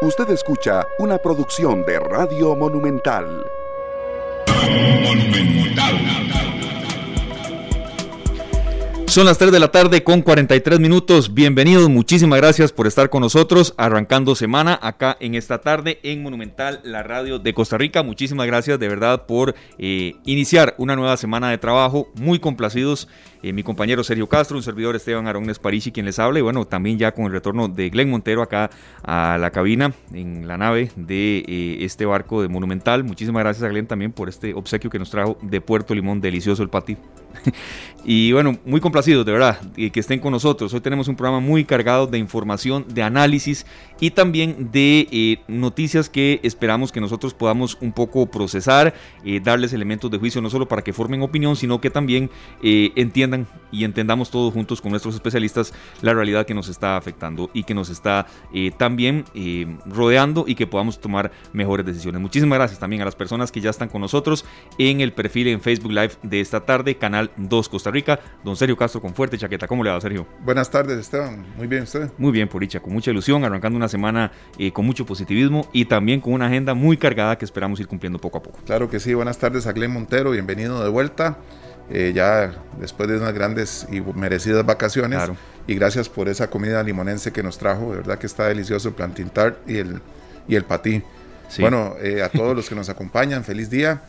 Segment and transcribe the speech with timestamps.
[0.00, 3.44] Usted escucha una producción de Radio Monumental.
[9.08, 11.34] Son las 3 de la tarde con 43 minutos.
[11.34, 16.80] Bienvenidos, muchísimas gracias por estar con nosotros, arrancando semana acá en esta tarde en Monumental,
[16.84, 18.04] la radio de Costa Rica.
[18.04, 22.12] Muchísimas gracias de verdad por eh, iniciar una nueva semana de trabajo.
[22.14, 23.08] Muy complacidos
[23.42, 26.64] eh, mi compañero Sergio Castro, un servidor Esteban Arones Parisi quien les habla y bueno,
[26.64, 28.70] también ya con el retorno de Glenn Montero acá
[29.02, 33.04] a la cabina en la nave de eh, este barco de Monumental.
[33.04, 36.62] Muchísimas gracias a Glenn también por este obsequio que nos trajo de Puerto Limón, delicioso
[36.62, 36.96] el pati.
[38.04, 40.74] y bueno, muy complacidos de verdad que estén con nosotros.
[40.74, 43.66] Hoy tenemos un programa muy cargado de información, de análisis
[44.00, 48.94] y también de eh, noticias que esperamos que nosotros podamos un poco procesar,
[49.42, 52.30] darles elementos de juicio no solo para que formen opinión, sino que también
[52.62, 55.72] entiendan y entendamos todos juntos con nuestros especialistas
[56.02, 60.54] la realidad que nos está afectando y que nos está eh, también eh, rodeando y
[60.54, 62.20] que podamos tomar mejores decisiones.
[62.20, 64.44] Muchísimas gracias también a las personas que ya están con nosotros
[64.78, 68.20] en el perfil en Facebook Live de esta tarde, Canal 2 Costa Rica.
[68.44, 69.66] Don Sergio Castro con fuerte chaqueta.
[69.66, 70.26] ¿Cómo le va, Sergio?
[70.44, 71.44] Buenas tardes, Esteban.
[71.56, 72.10] Muy bien, ¿usted?
[72.18, 76.20] Muy bien, Puricha, con mucha ilusión, arrancando una semana eh, con mucho positivismo y también
[76.20, 78.58] con una agenda muy cargada que esperamos ir cumpliendo poco a poco.
[78.66, 79.14] Claro que sí.
[79.14, 80.30] Buenas tardes a Glenn Montero.
[80.30, 81.38] Bienvenido de vuelta.
[81.90, 85.22] Eh, ya después de unas grandes y merecidas vacaciones.
[85.66, 88.94] Y gracias por esa comida limonense que nos trajo, de verdad que está delicioso el
[88.94, 90.00] plantain tart y el,
[90.46, 91.02] y el patí.
[91.58, 94.02] Bueno, eh, a todos los que nos acompañan, feliz día.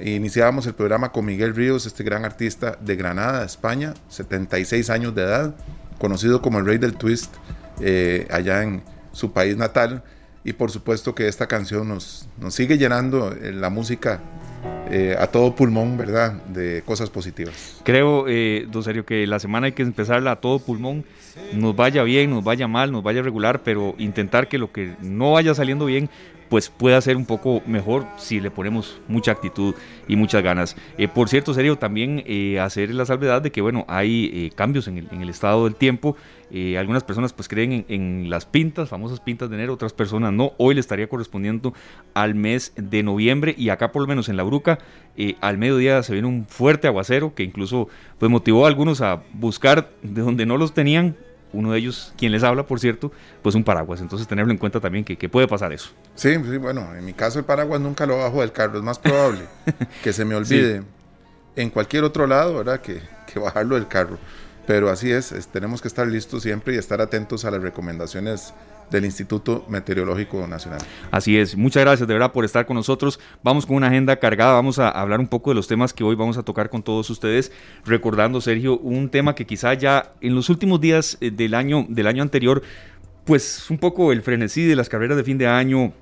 [0.00, 5.22] Iniciábamos el programa con Miguel Ríos, este gran artista de Granada, España, 76 años de
[5.22, 5.54] edad,
[5.98, 7.34] conocido como el rey del twist
[7.80, 8.82] eh, allá en
[9.20, 10.02] su país natal.
[10.42, 14.20] Y por supuesto que esta canción nos, nos sigue llenando la música
[14.90, 16.32] eh, a todo pulmón, ¿verdad?
[16.46, 17.80] De cosas positivas.
[17.84, 21.04] Creo, eh, don Sergio, que la semana hay que empezarla a todo pulmón,
[21.52, 25.32] nos vaya bien, nos vaya mal, nos vaya regular, pero intentar que lo que no
[25.32, 26.10] vaya saliendo bien,
[26.50, 29.74] pues pueda ser un poco mejor si le ponemos mucha actitud
[30.06, 30.76] y muchas ganas.
[30.98, 34.98] Eh, por cierto, Sergio, también eh, hacer la salvedad de que, bueno, hay cambios en
[34.98, 36.16] el, estado del tiempo.
[36.52, 40.52] Eh, algunas personas pues creen en, las pintas, famosas pintas de enero, otras personas no.
[40.58, 41.72] Hoy le estaría correspondiendo
[42.14, 44.78] al mes de noviembre y acá por lo menos en la Bruca
[45.16, 47.88] eh, al mediodía se viene un fuerte aguacero que incluso
[48.18, 51.16] pues motivó a algunos a buscar de donde no los tenían.
[51.52, 53.10] Uno de ellos, quien les habla, por cierto,
[53.42, 54.00] pues un paraguas.
[54.00, 55.90] Entonces tenerlo en cuenta también que, puede pasar eso.
[56.14, 58.78] Sí, sí, bueno, en mi caso el paraguas nunca lo bajo del carro.
[58.78, 59.42] Es más probable
[60.02, 60.82] que se me olvide
[61.56, 62.80] en cualquier otro lado, ¿verdad?
[62.80, 63.00] Que,
[63.32, 64.18] que bajarlo del carro.
[64.66, 68.54] Pero así es, tenemos que estar listos siempre y estar atentos a las recomendaciones
[68.90, 70.80] del Instituto Meteorológico Nacional.
[71.10, 73.20] Así es, muchas gracias de verdad por estar con nosotros.
[73.42, 76.14] Vamos con una agenda cargada, vamos a hablar un poco de los temas que hoy
[76.16, 77.52] vamos a tocar con todos ustedes,
[77.84, 82.06] recordando Sergio un tema que quizá ya en los últimos días eh, del año del
[82.06, 82.62] año anterior
[83.24, 85.92] pues un poco el frenesí de las carreras de fin de año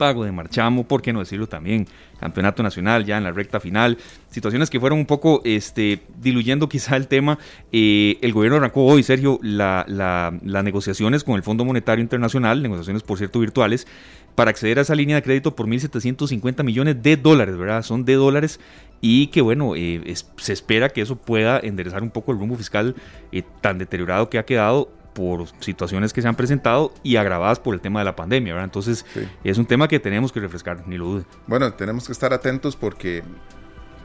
[0.00, 1.86] pago de marchamo, por qué no decirlo también,
[2.18, 3.98] campeonato nacional ya en la recta final,
[4.30, 7.38] situaciones que fueron un poco este, diluyendo quizá el tema.
[7.70, 13.18] Eh, el gobierno arrancó hoy, Sergio, las negociaciones con el Fondo Monetario Internacional, negociaciones por
[13.18, 13.86] cierto virtuales,
[14.34, 17.82] para acceder a esa línea de crédito por 1.750 millones de dólares, ¿verdad?
[17.82, 18.58] Son de dólares
[19.02, 22.94] y que bueno, eh, se espera que eso pueda enderezar un poco el rumbo fiscal
[23.32, 27.74] eh, tan deteriorado que ha quedado por situaciones que se han presentado y agravadas por
[27.74, 28.64] el tema de la pandemia, ¿verdad?
[28.64, 29.04] Entonces,
[29.44, 31.24] es un tema que tenemos que refrescar, ni lo dude.
[31.46, 33.22] Bueno, tenemos que estar atentos porque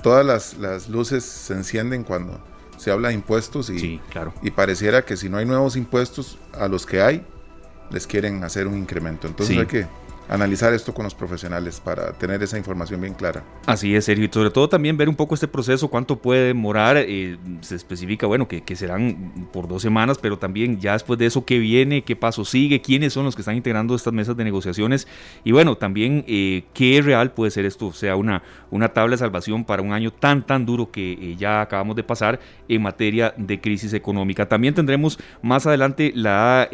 [0.01, 2.43] todas las, luces se encienden cuando
[2.77, 4.33] se habla de impuestos y, claro.
[4.41, 7.25] y pareciera que si no hay nuevos impuestos a los que hay,
[7.89, 9.27] les quieren hacer un incremento.
[9.27, 9.87] Entonces hay que
[10.29, 13.43] analizar esto con los profesionales para tener esa información bien clara.
[13.65, 16.97] Así es, Sergio, y sobre todo también ver un poco este proceso, cuánto puede demorar,
[16.97, 21.45] eh, se especifica, bueno, que, serán por dos semanas, pero también ya después de eso,
[21.45, 25.07] qué viene, qué paso sigue, quiénes son los que están integrando estas mesas de negociaciones,
[25.43, 29.19] y bueno, también eh, qué real puede ser esto, o sea, una, una tabla de
[29.19, 33.33] salvación para un año tan, tan duro que eh, ya acabamos de pasar en materia
[33.37, 34.47] de crisis económica.
[34.47, 36.69] También tendremos más adelante la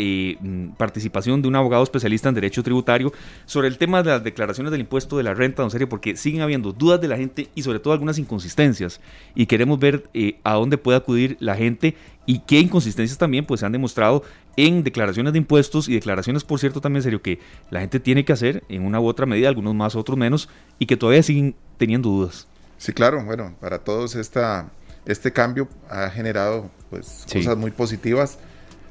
[0.78, 3.12] participación de un abogado especialista en derecho tributario,
[3.46, 6.42] sobre el tema de las declaraciones del impuesto de la renta, don Sergio, porque siguen
[6.42, 9.02] habiendo dudas de la gente y sobre todo algunas inconsistencias.
[9.36, 11.96] Y queremos ver eh, a dónde puede acudir la gente
[12.26, 14.24] y qué inconsistencias también pues, se han demostrado
[14.58, 17.40] en declaraciones de impuestos y declaraciones, por cierto, también serio, que
[17.70, 20.86] la gente tiene que hacer en una u otra medida, algunos más, otros menos, y
[20.86, 22.48] que todavía siguen teniendo dudas.
[22.78, 24.70] Sí, claro, bueno, para todos esta,
[25.06, 28.40] este cambio ha generado pues, cosas muy positivas,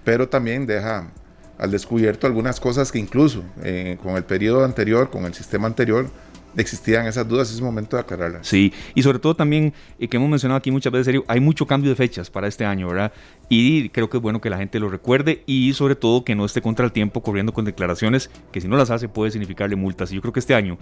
[0.04, 1.10] pero también deja
[1.60, 6.08] al descubierto algunas cosas que incluso eh, con el periodo anterior, con el sistema anterior,
[6.56, 8.46] existían esas dudas, es momento de aclararlas.
[8.46, 11.66] Sí, y sobre todo también, eh, que hemos mencionado aquí muchas veces, serio, hay mucho
[11.66, 13.12] cambio de fechas para este año, ¿verdad?
[13.48, 16.44] Y creo que es bueno que la gente lo recuerde y sobre todo que no
[16.46, 20.10] esté contra el tiempo corriendo con declaraciones que si no las hace puede significarle multas.
[20.12, 20.78] Y yo creo que este año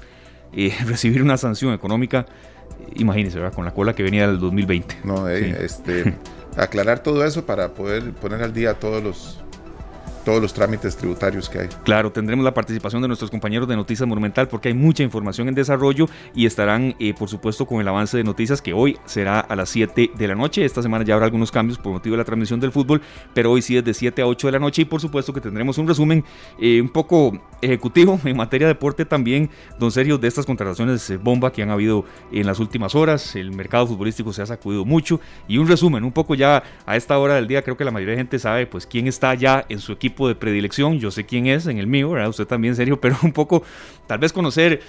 [0.53, 2.25] eh, recibir una sanción económica,
[2.95, 3.55] imagínese, ¿verdad?
[3.55, 4.99] Con la cola que venía del 2020.
[5.05, 6.15] No, este,
[6.57, 9.41] aclarar todo eso para poder poner al día todos los
[10.29, 11.69] todos los trámites tributarios que hay.
[11.85, 15.55] Claro, tendremos la participación de nuestros compañeros de Noticias Monumental porque hay mucha información en
[15.55, 19.57] desarrollo y estarán, eh, por supuesto, con el avance de noticias que hoy será a
[19.57, 20.67] las 7 de la noche.
[20.67, 23.01] Esta semana ya habrá algunos cambios por motivo de la transmisión del fútbol,
[23.33, 25.41] pero hoy sí es de 7 a 8 de la noche y por supuesto que
[25.41, 26.23] tendremos un resumen
[26.61, 27.33] eh, un poco
[27.63, 29.49] ejecutivo en materia de deporte también,
[29.79, 33.35] don Sergio, de estas contrataciones bomba que han habido en las últimas horas.
[33.35, 37.17] El mercado futbolístico se ha sacudido mucho y un resumen, un poco ya a esta
[37.17, 39.79] hora del día, creo que la mayoría de gente sabe pues quién está ya en
[39.79, 42.31] su equipo de predilección, yo sé quién es en el mío, ¿verdad?
[42.31, 43.63] Usted también, serio, pero un poco,
[44.07, 44.81] tal vez conocer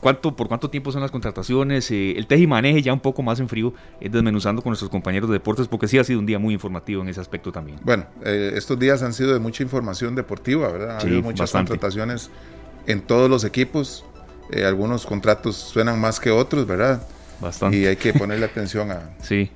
[0.00, 3.22] cuánto, por cuánto tiempo son las contrataciones, eh, el teje y maneje ya un poco
[3.22, 6.26] más en frío, eh, desmenuzando con nuestros compañeros de deportes, porque sí ha sido un
[6.26, 7.78] día muy informativo en ese aspecto también.
[7.82, 10.96] Bueno, eh, estos días han sido de mucha información deportiva, ¿verdad?
[10.96, 12.30] Ha habido muchas contrataciones
[12.86, 14.04] en todos los equipos,
[14.64, 17.02] algunos contratos suenan más que otros, ¿verdad?
[17.40, 17.76] Bastante.
[17.76, 19.10] Y hay que ponerle atención a...
[19.20, 19.50] Sí.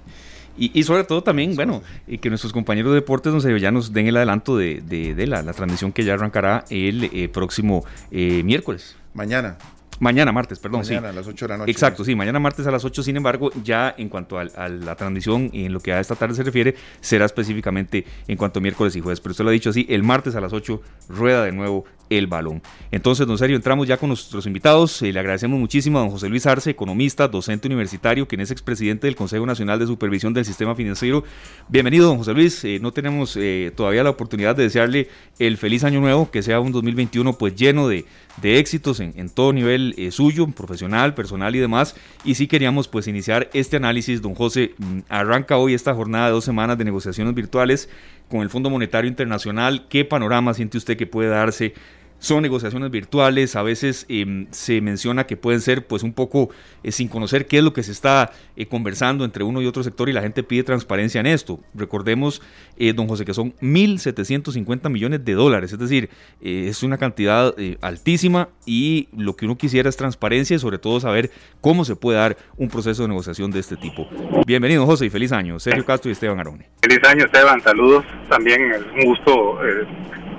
[0.62, 4.09] Y, sobre todo también, bueno, y que nuestros compañeros de deportes nos, ya nos den
[4.09, 8.95] el adelanto de, de, la, transmisión que ya arrancará el eh, próximo eh, miércoles.
[9.15, 9.57] Mañana.
[10.00, 10.81] Mañana martes, perdón.
[10.81, 11.70] Mañana a las 8 de la noche.
[11.70, 13.02] Exacto, sí, mañana martes a las 8.
[13.02, 16.35] Sin embargo, ya en cuanto a, la transmisión y en lo que a esta tarde
[16.35, 19.20] se refiere, será específicamente en cuanto a miércoles y jueves.
[19.20, 20.81] Pero usted lo ha dicho así, el martes a las 8
[21.11, 22.61] rueda de nuevo el balón.
[22.91, 25.00] Entonces, don Sergio, entramos ya con nuestros invitados.
[25.02, 29.06] Eh, le agradecemos muchísimo a don José Luis Arce, economista, docente universitario, quien es expresidente
[29.06, 31.25] del Consejo Nacional de Supervisión del Sistema Financiero.
[31.69, 32.64] Bienvenido, don José Luis.
[32.64, 35.08] Eh, no tenemos eh, todavía la oportunidad de desearle
[35.38, 38.05] el feliz año nuevo, que sea un 2021 pues lleno de,
[38.41, 41.95] de éxitos en, todo nivel eh, suyo, profesional, personal y demás.
[42.25, 46.33] Y si queríamos pues iniciar este análisis, don José, mm, arranca hoy esta jornada de
[46.33, 47.89] dos semanas de negociaciones virtuales
[48.29, 49.87] con el Fondo Monetario Internacional.
[49.89, 51.75] ¿Qué panorama siente usted que puede darse
[52.21, 56.51] son negociaciones virtuales, a veces em, se menciona que pueden ser pues un poco
[56.85, 59.83] eh, sin conocer qué es lo que se está eh, conversando entre uno y otro
[59.83, 61.59] sector y la gente pide transparencia en esto.
[61.75, 62.43] Recordemos,
[62.77, 66.11] eh, don José, que son 1.750 millones de dólares, es decir,
[66.43, 71.31] es una cantidad altísima y lo que uno quisiera es transparencia y sobre todo saber
[71.61, 74.07] cómo se puede dar un proceso de negociación de este tipo.
[74.47, 75.59] Bienvenido José y feliz año.
[75.59, 76.69] Sergio Castro y Esteban Arone.
[76.83, 79.59] Feliz año Esteban, saludos también, es un gusto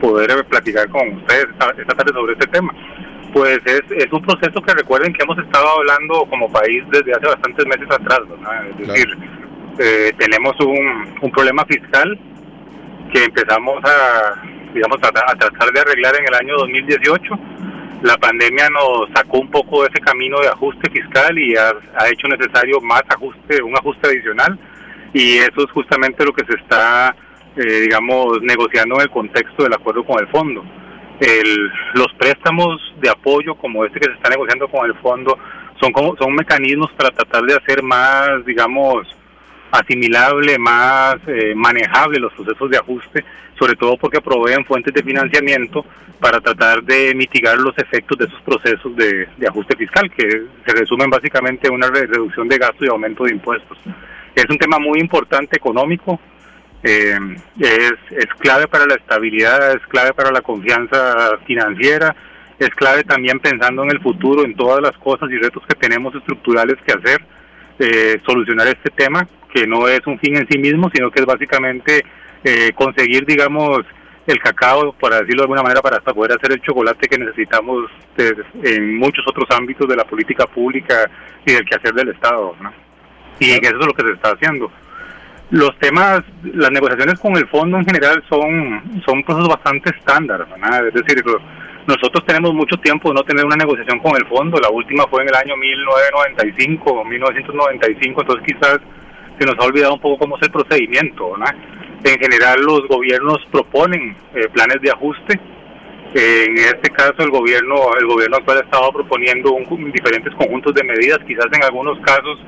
[0.01, 2.73] poder platicar con ustedes esta, tarde sobre este tema.
[3.31, 7.27] Pues es, es un proceso que recuerden que hemos estado hablando como país desde hace
[7.27, 8.19] bastantes meses atrás,
[8.77, 9.07] Es decir,
[9.79, 12.19] eh, tenemos un, un problema fiscal
[13.13, 14.41] que empezamos a,
[14.73, 17.39] digamos, a, tratar de arreglar en el año 2018.
[18.01, 22.09] La pandemia nos sacó un poco de ese camino de ajuste fiscal y ha, ha
[22.09, 24.59] hecho necesario más ajuste, un ajuste adicional.
[25.13, 27.15] Y eso es justamente lo que se está
[27.57, 30.63] eh, digamos, negociando en el contexto del acuerdo con el fondo.
[31.19, 35.37] El, los préstamos de apoyo como este que se está negociando con el fondo
[35.79, 39.07] son como son mecanismos para tratar de hacer más, digamos,
[39.71, 43.23] asimilable, más eh, manejable los procesos de ajuste,
[43.57, 45.85] sobre todo porque proveen fuentes de financiamiento
[46.19, 51.09] para tratar de mitigar los efectos de esos procesos de, ajuste fiscal, que se resumen
[51.09, 53.77] básicamente en una reducción de gastos y aumento de impuestos.
[54.35, 56.19] Es un tema muy importante económico,
[56.83, 57.17] eh,
[57.59, 62.15] es, es clave para la estabilidad, es clave para la confianza financiera,
[62.59, 66.13] es clave también pensando en el futuro, en todas las cosas y retos que tenemos
[66.15, 67.21] estructurales que hacer,
[67.79, 71.25] eh, solucionar este tema, que no es un fin en sí mismo, sino que es
[71.25, 72.03] básicamente
[72.43, 73.81] eh, conseguir, digamos,
[74.27, 77.89] el cacao, para decirlo de alguna manera, para hasta poder hacer el chocolate que necesitamos
[78.63, 81.09] en muchos otros ámbitos de la política pública
[81.45, 82.55] y del quehacer del Estado.
[82.61, 82.71] ¿no?
[83.39, 84.71] Y eso es lo que se está haciendo.
[85.51, 90.47] Los temas, las negociaciones con el fondo en general son, son procesos bastante estándar,
[90.87, 91.21] Es decir,
[91.85, 95.23] nosotros tenemos mucho tiempo de no tener una negociación con el fondo, la última fue
[95.23, 98.79] en el año 1995 o 1995, entonces quizás
[99.37, 101.35] se nos ha olvidado un poco cómo es el procedimiento,
[102.03, 105.37] En general los gobiernos proponen eh, planes de ajuste,
[106.13, 109.57] en este caso el gobierno el gobierno actual ha estado proponiendo
[109.93, 112.39] diferentes conjuntos de medidas, quizás en algunos casos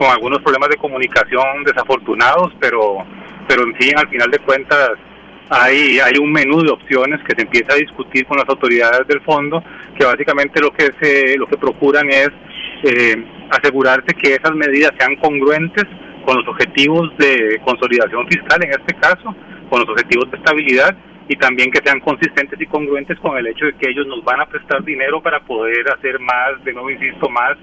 [0.00, 3.04] con algunos problemas de comunicación desafortunados, pero,
[3.46, 4.92] pero en fin, al final de cuentas
[5.50, 9.20] hay, hay un menú de opciones que se empieza a discutir con las autoridades del
[9.20, 9.62] fondo,
[9.98, 12.30] que básicamente lo que, se, lo que procuran es
[12.84, 15.84] eh, asegurarse que esas medidas sean congruentes
[16.24, 19.36] con los objetivos de consolidación fiscal, en este caso,
[19.68, 20.96] con los objetivos de estabilidad
[21.28, 24.40] y también que sean consistentes y congruentes con el hecho de que ellos nos van
[24.40, 27.58] a prestar dinero para poder hacer más, de nuevo insisto, más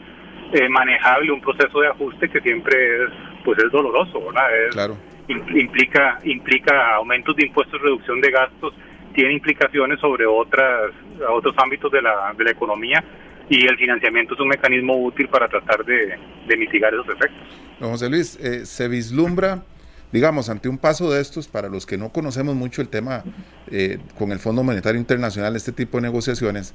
[0.53, 3.09] eh, manejable un proceso de ajuste que siempre es
[3.43, 4.47] pues es doloroso, ¿verdad?
[4.71, 4.97] claro.
[5.27, 8.73] implica implica aumentos de impuestos, reducción de gastos,
[9.13, 10.91] tiene implicaciones sobre otras
[11.29, 13.03] otros ámbitos de la, de la economía
[13.49, 16.17] y el financiamiento es un mecanismo útil para tratar de,
[16.57, 17.61] mitigar esos efectos.
[17.79, 19.63] Don José Luis, eh, se vislumbra
[20.11, 23.23] digamos, ante un paso de estos, para los que no conocemos mucho el tema
[23.69, 26.73] eh, con el Fondo Monetario Internacional, este tipo de negociaciones,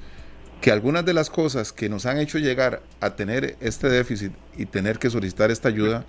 [0.63, 4.65] que algunas de las cosas que nos han hecho llegar a tener este déficit y
[4.65, 6.05] tener que solicitar esta ayuda,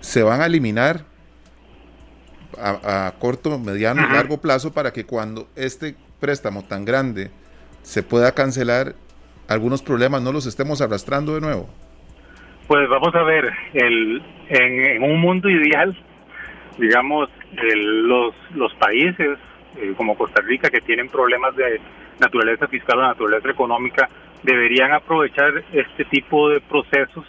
[0.00, 1.06] se van a eliminar
[2.58, 7.30] a, corto, mediano y largo plazo para que cuando este préstamo tan grande
[7.80, 8.94] se pueda cancelar,
[9.48, 11.66] algunos problemas no los estemos arrastrando de nuevo.
[12.68, 15.96] Pues vamos a ver, el, en un mundo ideal,
[16.76, 19.38] digamos, los, los países
[19.78, 21.80] eh, como Costa Rica que tienen problemas de
[22.22, 24.08] naturaleza fiscal o naturaleza económica
[24.42, 27.26] deberían aprovechar este tipo de procesos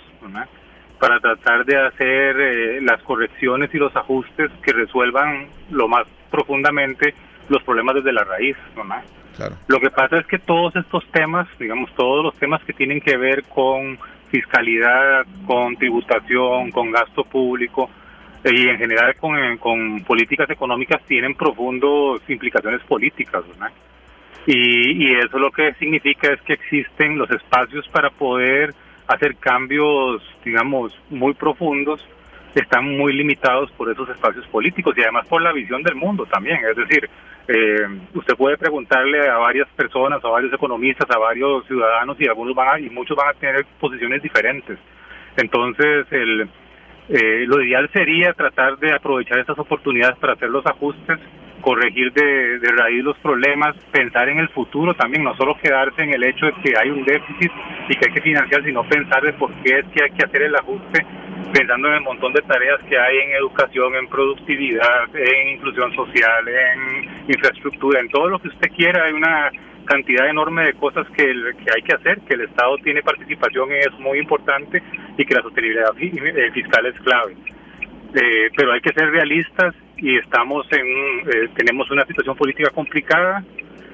[0.99, 7.13] para tratar de hacer eh, las correcciones y los ajustes que resuelvan lo más profundamente
[7.49, 8.55] los problemas desde la raíz.
[9.67, 13.17] Lo que pasa es que todos estos temas, digamos, todos los temas que tienen que
[13.17, 17.89] ver con fiscalidad, con tributación, con gasto público,
[18.45, 23.71] y en general con, con políticas económicas tienen profundas implicaciones políticas, ¿verdad?
[24.45, 28.73] Y, y eso lo que significa es que existen los espacios para poder
[29.07, 32.05] hacer cambios, digamos, muy profundos,
[32.55, 36.59] están muy limitados por esos espacios políticos y además por la visión del mundo también.
[36.69, 37.09] Es decir,
[37.47, 42.55] eh, usted puede preguntarle a varias personas, a varios economistas, a varios ciudadanos y algunos
[42.55, 44.77] van y muchos van a tener posiciones diferentes.
[45.35, 46.47] Entonces, el,
[47.09, 51.19] eh, lo ideal sería tratar de aprovechar estas oportunidades para hacer los ajustes,
[51.63, 56.23] corregir de, raíz los problemas, pensar en el futuro también, no solo quedarse en el
[56.23, 57.51] hecho de que hay un déficit
[57.87, 60.41] y que hay que financiar, sino pensar de por qué es que hay que hacer
[60.43, 61.05] el ajuste,
[61.53, 66.47] pensando en el montón de tareas que hay en educación, en productividad, en inclusión social,
[66.47, 69.49] en infraestructura, en todo lo que usted quiera, hay una
[69.85, 73.79] cantidad enorme de cosas que, que hay que hacer, que el Estado tiene participación en
[73.79, 74.83] es muy importante
[75.17, 77.35] y que la sostenibilidad eh, fiscal es clave.
[78.15, 83.43] Eh, pero hay que ser realistas y estamos en eh, tenemos una situación política complicada,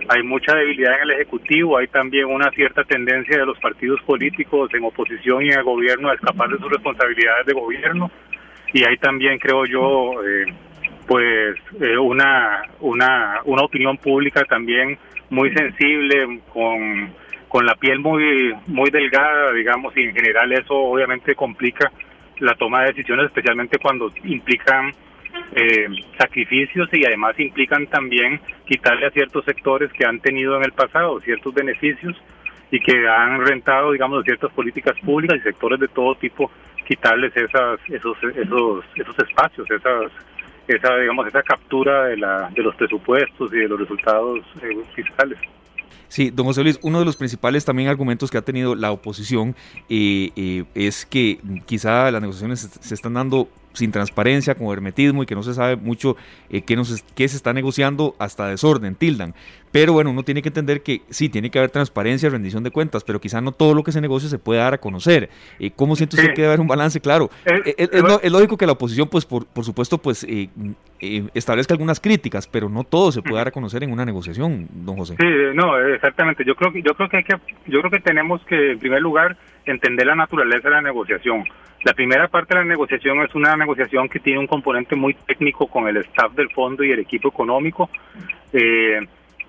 [0.07, 4.69] hay mucha debilidad en el Ejecutivo, hay también una cierta tendencia de los partidos políticos
[4.73, 8.11] en oposición y en el gobierno a escapar de sus responsabilidades de gobierno
[8.73, 10.13] y hay también, creo yo,
[11.07, 11.57] pues
[11.99, 14.97] una, una, una opinión pública también
[15.29, 17.11] muy sensible, con,
[17.47, 21.91] con la piel muy, muy delgada, digamos, y en general eso obviamente complica
[22.39, 24.91] la toma de decisiones, especialmente cuando implican
[25.55, 30.71] eh, sacrificios y además implican también quitarle a ciertos sectores que han tenido en el
[30.71, 32.15] pasado ciertos beneficios
[32.71, 36.51] y que han rentado, digamos, ciertas políticas públicas y sectores de todo tipo,
[36.87, 40.11] quitarles esas, esos, esos, esos espacios, esas
[40.75, 45.39] esa digamos esa captura de, la, de los presupuestos y de los resultados eh, fiscales.
[46.07, 49.55] Sí, don José Luis, uno de los principales también argumentos que ha tenido la oposición
[49.89, 55.25] eh, eh, es que quizá las negociaciones se están dando sin transparencia, con hermetismo y
[55.25, 56.15] que no se sabe mucho
[56.49, 59.35] eh, qué, nos, qué se está negociando hasta desorden, tildan.
[59.71, 63.03] Pero bueno, uno tiene que entender que sí, tiene que haber transparencia, rendición de cuentas,
[63.03, 65.29] pero quizá no todo lo que se negocie se puede dar a conocer.
[65.59, 66.99] Eh, ¿Cómo siente usted que debe haber un balance?
[66.99, 70.25] Claro, eh, es, lógico que la oposición, pues por, por supuesto, pues
[71.33, 74.97] establezca algunas críticas, pero no todo se puede dar a conocer en una negociación, don
[74.97, 75.15] José.
[75.19, 76.43] Sí, no, exactamente.
[76.45, 77.35] Yo creo que yo creo que, hay que
[77.67, 81.43] yo creo que tenemos que, en primer lugar, entender la naturaleza de la negociación.
[81.83, 85.67] La primera parte de la negociación es una negociación que tiene un componente muy técnico
[85.67, 87.89] con el staff del fondo y el equipo económico.
[88.51, 88.99] Eh,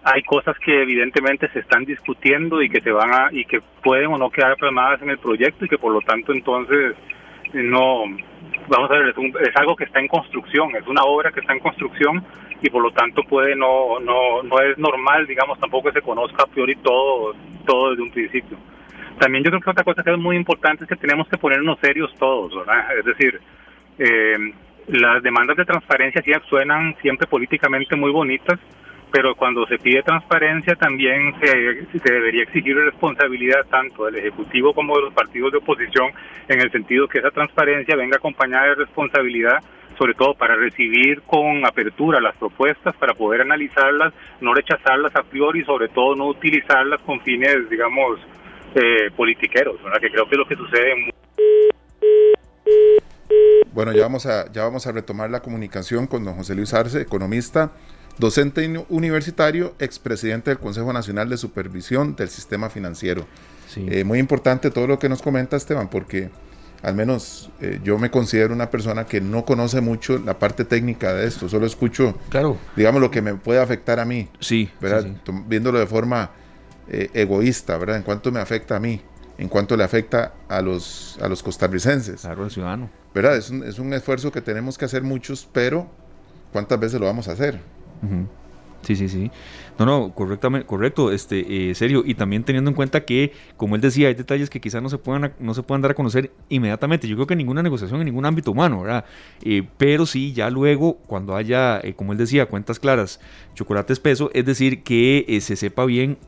[0.02, 4.06] hay cosas que evidentemente se están discutiendo y que se van a y que pueden
[4.06, 6.96] o no quedar plasmadas en el proyecto y que por lo tanto entonces
[7.52, 8.04] no
[8.68, 11.52] vamos a ver es, es, algo que está en construcción es una obra que está
[11.52, 12.24] en construcción
[12.62, 16.44] y por lo tanto puede no no no es normal digamos tampoco que se conozca
[16.44, 17.34] a priori todo
[17.66, 18.56] todo desde un principio
[19.20, 21.78] también yo creo que otra cosa que es muy importante es que tenemos que ponernos
[21.80, 22.98] serios todos, ¿verdad?
[22.98, 23.38] Es decir,
[23.98, 24.54] eh,
[24.88, 28.58] las demandas de transparencia sí suenan siempre políticamente muy bonitas,
[29.10, 35.02] pero cuando se pide transparencia también se, debería exigir responsabilidad tanto del Ejecutivo como de
[35.02, 36.10] los partidos de oposición,
[36.48, 39.58] en el sentido que esa transparencia venga acompañada de responsabilidad,
[39.98, 45.64] sobre todo para recibir con apertura las propuestas, para poder analizarlas, no rechazarlas a priori,
[45.64, 48.20] sobre todo no utilizarlas con fines, digamos,
[48.74, 51.10] eh, politiqueros, que creo que es lo que sucede en...
[53.72, 57.00] Bueno, ya vamos, a, ya vamos a retomar la comunicación con don José Luis Arce,
[57.00, 57.72] economista
[58.20, 63.26] docente universitario, expresidente del Consejo Nacional de Supervisión del Sistema Financiero.
[63.76, 66.30] Eh, muy importante todo lo que nos comenta Esteban, porque
[66.82, 71.12] al menos eh, yo me considero una persona que no conoce mucho la parte técnica
[71.14, 72.56] de esto, solo escucho, claro.
[72.76, 74.28] digamos, lo que me puede afectar a mí.
[74.40, 74.70] Sí.
[74.80, 75.06] ¿verdad?
[75.46, 76.30] Viéndolo de forma
[76.88, 77.96] eh, egoísta, ¿verdad?
[77.96, 79.00] En cuanto me afecta a mí,
[79.38, 82.22] en cuanto le afecta a los, a los costarricenses.
[82.22, 82.90] Claro, al ciudadano.
[83.14, 83.36] ¿Verdad?
[83.36, 85.88] Es un, es un esfuerzo que tenemos que hacer muchos, pero
[86.52, 87.60] ¿cuántas veces lo vamos a hacer?
[88.82, 89.30] Sí, sí, sí.
[89.78, 92.02] No, no, correctamente, correcto, este, eh, serio.
[92.04, 94.98] Y también teniendo en cuenta que, como él decía, hay detalles que quizás no se
[94.98, 97.06] puedan, no se puedan dar a conocer inmediatamente.
[97.06, 99.04] Yo creo que ninguna negociación en ningún ámbito humano, ¿verdad?
[99.42, 103.20] Eh, pero sí, ya luego, cuando haya, eh, como él decía, cuentas claras,
[103.54, 106.18] chocolate espeso, es decir, que se sepa bien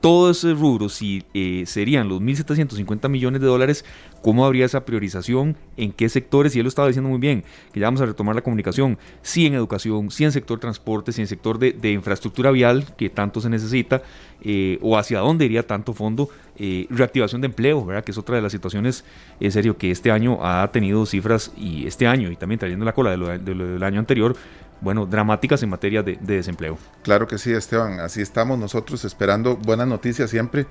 [0.00, 3.84] todo ese rubro, si eh, serían los 1.750 millones de dólares,
[4.22, 5.56] ¿cómo habría esa priorización?
[5.76, 6.56] ¿En qué sectores?
[6.56, 9.46] Y él lo estaba diciendo muy bien, que ya vamos a retomar la comunicación, si
[9.46, 13.50] en educación, si en sector transporte, si en sector de, infraestructura vial, que tanto se
[13.50, 14.02] necesita,
[14.42, 18.02] eh, o hacia dónde iría tanto fondo, eh, reactivación de empleo, ¿verdad?
[18.02, 19.04] que es otra de las situaciones,
[19.38, 22.94] en serio, que este año ha tenido cifras, y este año, y también trayendo la
[22.94, 24.34] cola de lo del año anterior,
[24.80, 26.78] bueno, dramáticas en materia de, desempleo.
[27.02, 28.00] Claro que sí, Esteban.
[28.00, 30.66] Así estamos nosotros esperando buenas noticias siempre.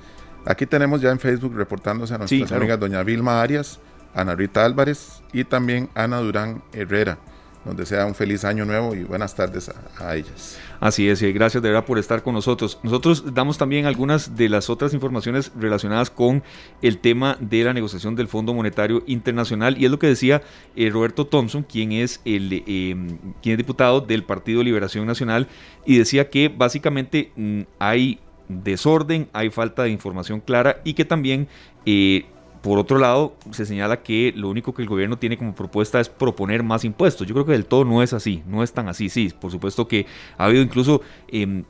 [0.46, 3.80] Aquí tenemos ya en Facebook reportándose a nuestras amigas doña Vilma Arias,
[4.16, 7.18] Ana Rita Álvarez y también Ana Durán Herrera
[7.66, 10.58] donde sea un feliz año nuevo y buenas tardes a, ellas.
[10.80, 12.80] Así es, gracias de verdad por estar con nosotros.
[12.84, 16.42] Nosotros damos también algunas de las otras informaciones relacionadas con
[16.82, 20.42] el tema de la negociación del Fondo Monetario Internacional y es lo que decía
[20.76, 22.96] eh, Roberto Thompson, quien es, el, eh,
[23.42, 25.48] quien es diputado del Partido Liberación Nacional
[25.86, 31.48] y decía que básicamente mm, hay desorden, hay falta de información clara y que también
[31.86, 32.26] eh,
[32.62, 36.10] por otro lado, se señala que lo único que el gobierno tiene como propuesta es
[36.10, 37.26] proponer más impuestos.
[37.26, 39.10] Yo creo que del todo no es así, no es tan así.
[39.10, 40.06] Sí, por supuesto que
[40.38, 41.64] ha habido incluso em,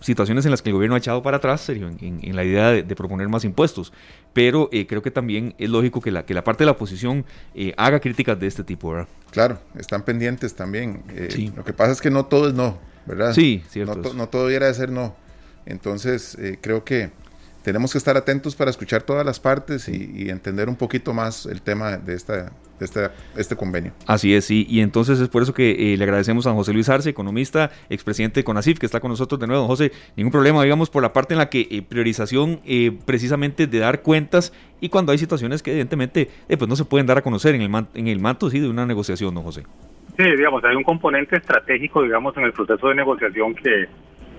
[0.00, 3.28] situaciones en las que el gobierno ha echado para atrás en, la idea de, proponer
[3.28, 3.92] más impuestos.
[4.32, 7.24] Pero eh, creo que también es lógico que la, que la parte de la oposición
[7.54, 9.08] eh, haga críticas de este tipo, ¿verdad?
[9.30, 11.04] Claro, están pendientes también.
[11.10, 13.32] Eh, lo que pasa es que no todo es no, ¿verdad?
[13.32, 13.94] Sí, cierto.
[13.94, 15.14] No, no todo debiera de ser no.
[15.66, 17.12] Entonces, creo que
[17.62, 21.62] tenemos que estar atentos para escuchar todas las partes y, entender un poquito más el
[21.62, 23.92] tema de, esta, de este convenio.
[24.06, 26.88] Así es, sí, y entonces es por eso que eh, le agradecemos a José Luis
[26.88, 29.66] Arce, economista, expresidente de CONACIF, que está con nosotros de nuevo.
[29.66, 33.78] José, ningún problema, digamos, por la parte en la que eh, priorización eh, precisamente de
[33.78, 37.54] dar cuentas y cuando hay situaciones que evidentemente pues no se pueden dar a conocer
[37.54, 39.62] en el, en el manto sí, de una negociación, ¿no, José?
[40.16, 43.86] Sí, digamos, hay un componente estratégico, digamos, en el proceso de negociación que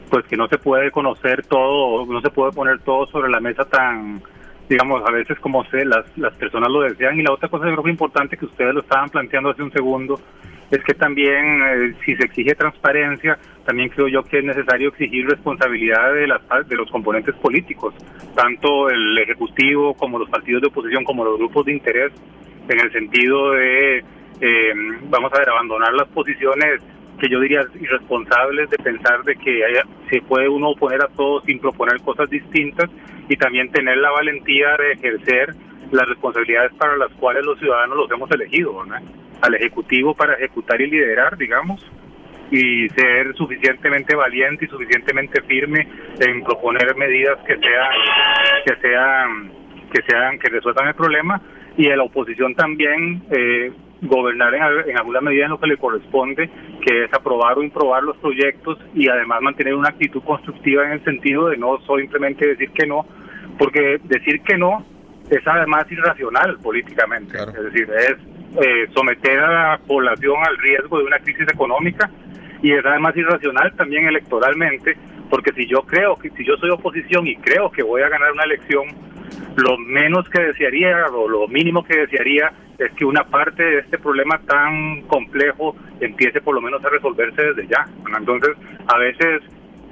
[0.10, 3.66] pues que no se puede conocer todo, no se puede poner todo sobre la mesa
[3.66, 4.22] tan,
[4.70, 7.20] digamos, a veces como se, las, las personas lo desean.
[7.20, 9.72] Y la otra cosa, yo creo que importante que ustedes lo estaban planteando hace un
[9.72, 10.20] segundo,
[10.72, 15.28] es que también eh, si se exige transparencia, también creo yo que es necesario exigir
[15.28, 17.94] responsabilidad de, las, de los componentes políticos,
[18.36, 22.12] tanto el Ejecutivo como los partidos de oposición, como los grupos de interés,
[22.68, 23.98] en el sentido de,
[24.42, 24.74] eh,
[25.10, 26.82] vamos a ver, abandonar las posiciones
[27.24, 29.62] que yo diría irresponsables de pensar de que
[30.10, 32.90] se puede uno oponer a todo sin proponer cosas distintas
[33.30, 35.56] y también tener la valentía de ejercer
[35.92, 38.84] las responsabilidades para las cuales los ciudadanos los hemos elegido,
[39.42, 41.90] al Ejecutivo para ejecutar y liderar, digamos,
[42.52, 45.88] y ser suficientemente valiente y suficientemente firme
[46.20, 47.90] en proponer medidas que sean
[48.66, 49.52] que sean
[49.94, 51.42] que sean que resuelvan el problema.
[51.78, 53.72] Y a la oposición también eh,
[54.04, 56.50] gobernar en, alguna medida en lo que le corresponde,
[56.82, 61.04] que es aprobar o improbar los proyectos y además mantener una actitud constructiva en el
[61.04, 63.06] sentido de no simplemente decir que no,
[63.58, 64.86] porque decir que no
[65.30, 68.16] es además irracional políticamente, es decir, es
[68.62, 72.10] eh, someter a la población al riesgo de una crisis económica
[72.62, 74.98] y es además irracional también electoralmente,
[75.30, 78.32] porque si yo creo que si yo soy oposición y creo que voy a ganar
[78.34, 78.84] una elección,
[79.56, 83.98] lo menos que desearía o lo mínimo que desearía es que una parte de este
[83.98, 87.88] problema tan complejo empiece por lo menos a resolverse desde ya.
[88.18, 88.56] Entonces,
[88.88, 89.42] a veces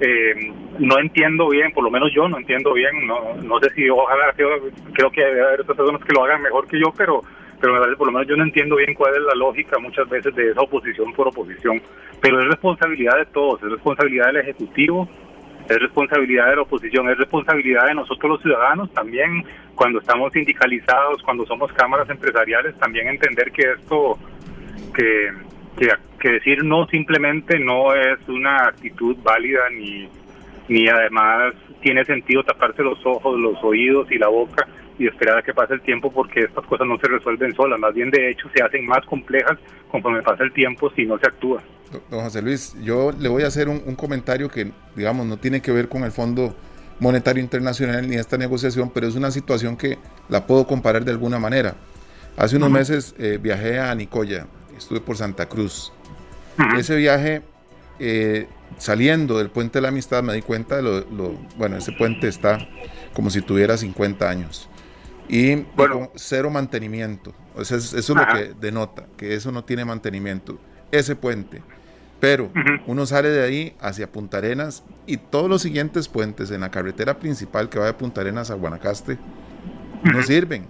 [0.00, 0.34] eh,
[0.78, 4.32] no entiendo bien, por lo menos yo no entiendo bien, no, no sé si ojalá,
[4.34, 7.22] creo, que hay otras personas que lo hagan mejor que yo, pero
[7.60, 10.50] pero por lo menos yo no entiendo bien cuál es la lógica muchas veces de
[10.50, 11.80] esa oposición por oposición,
[12.20, 15.08] pero es responsabilidad de todos, es responsabilidad del Ejecutivo,
[15.72, 21.22] es responsabilidad de la oposición, es responsabilidad de nosotros los ciudadanos también, cuando estamos sindicalizados,
[21.22, 24.18] cuando somos cámaras empresariales, también entender que esto,
[24.94, 25.32] que,
[26.18, 30.08] que, decir no simplemente no es una actitud válida ni,
[30.68, 35.42] ni además tiene sentido taparse los ojos, los oídos y la boca y esperar a
[35.42, 38.48] que pase el tiempo porque estas cosas no se resuelven solas, más bien de hecho
[38.54, 39.58] se hacen más complejas
[39.90, 41.62] conforme pasa el tiempo si no se actúa.
[42.10, 45.72] Don José Luis, yo le voy a hacer un, comentario que, digamos, no tiene que
[45.72, 46.54] ver con el Fondo
[47.00, 51.38] Monetario Internacional ni esta negociación, pero es una situación que la puedo comparar de alguna
[51.38, 51.74] manera.
[52.36, 55.92] Hace unos meses eh, viajé a Nicoya, estuve por Santa Cruz.
[56.78, 57.42] Ese viaje,
[57.98, 58.46] eh,
[58.78, 62.58] saliendo del puente de la amistad, me di cuenta de lo, bueno, ese puente está
[63.12, 64.68] como si tuviera 50 años.
[65.32, 67.32] Y bueno, cero mantenimiento.
[67.58, 70.58] eso es lo que denota, que eso no tiene mantenimiento.
[70.90, 71.62] Ese puente.
[72.20, 72.52] Pero
[72.86, 77.18] uno sale de ahí hacia Punta Arenas y todos los siguientes puentes en la carretera
[77.18, 79.18] principal que va de Punta Arenas a Guanacaste
[80.04, 80.66] no sirven.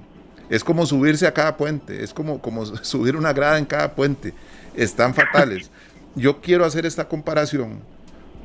[0.49, 4.33] Es como subirse a cada puente, es como, como subir una grada en cada puente.
[4.77, 5.73] Están fatales.
[6.15, 7.81] Yo quiero hacer esta comparación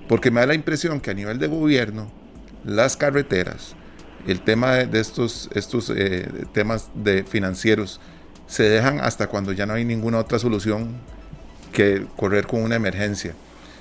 [0.09, 2.11] porque me da la impresión que a nivel de gobierno,
[2.65, 3.75] las carreteras,
[4.27, 7.99] el tema de, estos, estos eh, temas de financieros
[8.45, 10.97] se dejan hasta cuando ya no hay ninguna otra solución
[11.71, 13.33] que correr con una emergencia.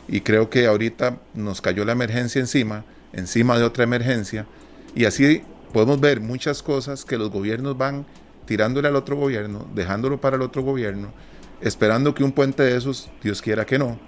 [0.09, 4.46] Y creo que ahorita nos cayó la emergencia encima, encima de otra emergencia,
[4.94, 8.06] y así podemos ver muchas cosas que los gobiernos van
[8.46, 11.12] tirándole al otro gobierno, dejándolo para el otro gobierno,
[11.61, 13.98] esperando que un puente de esos, Dios quiera que no,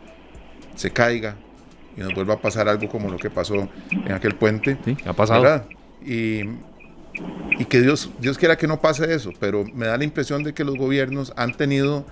[0.77, 1.35] se caiga
[1.97, 4.79] y nos vuelva a pasar algo como lo que pasó en aquel puente.
[4.85, 5.67] Sí, ha pasado.
[6.05, 6.43] Y,
[7.59, 10.55] y que Dios, Dios quiera que no pase eso, pero me da la impresión de
[10.55, 12.05] que los gobiernos han tenido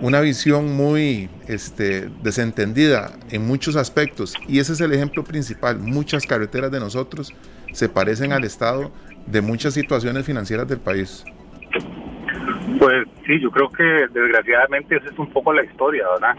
[0.00, 5.78] una visión muy este, desentendida en muchos aspectos y ese es el ejemplo principal.
[5.78, 7.34] Muchas carreteras de nosotros
[7.72, 8.90] se parecen al estado
[9.26, 11.24] de muchas situaciones financieras del país.
[12.78, 16.36] Pues sí, yo creo que desgraciadamente esa es un poco la historia, ¿verdad?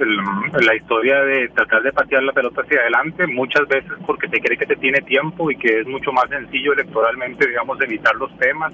[0.00, 4.58] La historia de tratar de patear la pelota hacia adelante, muchas veces porque se cree
[4.58, 8.72] que se tiene tiempo y que es mucho más sencillo electoralmente, digamos, evitar los temas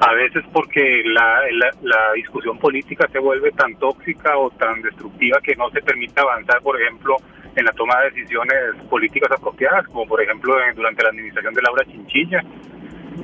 [0.00, 1.42] a veces porque la,
[1.82, 6.60] la, discusión política se vuelve tan tóxica o tan destructiva que no se permite avanzar,
[6.60, 7.16] por ejemplo,
[7.54, 8.54] en la toma de decisiones
[8.90, 12.42] políticas apropiadas, como por ejemplo durante la administración de Laura Chinchilla.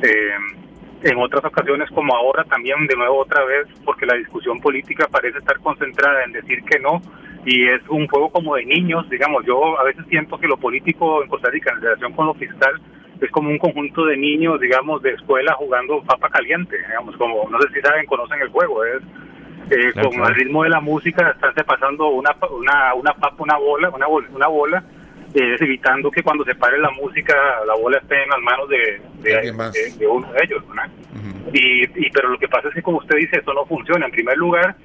[0.02, 0.67] Eh,
[1.02, 5.38] en otras ocasiones como ahora también de nuevo otra vez porque la discusión política parece
[5.38, 7.00] estar concentrada en decir que no
[7.44, 9.44] y es un juego como de niños digamos.
[9.46, 12.80] Yo a veces siento que lo político en Costa Rica en relación con lo fiscal
[13.20, 17.60] es como un conjunto de niños, digamos, de escuela jugando papa caliente, digamos, como, no
[17.60, 19.02] sé si saben, conocen el juego, es
[19.70, 23.90] eh, con el ritmo de la música, estarse pasando una, una, una papa, una bola,
[23.90, 24.84] una bola, una bola
[25.34, 27.34] eh, evitando que cuando se pare la música
[27.66, 30.64] la bola esté en las manos de, de, uno de ellos,
[31.52, 34.12] y, y, pero lo que pasa es que como usted dice, eso no funciona, en
[34.12, 34.76] primer lugar,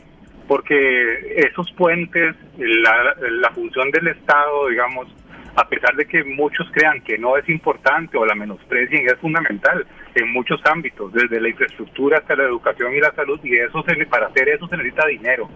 [0.48, 5.08] porque esos puentes, la, la función del Estado, digamos,
[5.56, 9.86] a pesar de que muchos crean que no es importante o la menosprecien, es fundamental
[10.16, 14.06] en muchos ámbitos, desde la infraestructura hasta la educación y la salud, y eso se,
[14.08, 15.50] para hacer eso se necesita dinero,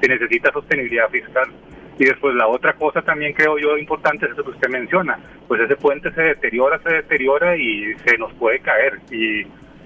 [0.00, 1.50] se necesita sostenibilidad fiscal.
[1.98, 5.60] Y después la otra cosa también creo yo importante es eso que usted menciona, pues
[5.60, 8.98] ese puente se deteriora, se deteriora y se nos puede caer.
[9.10, 9.42] Y,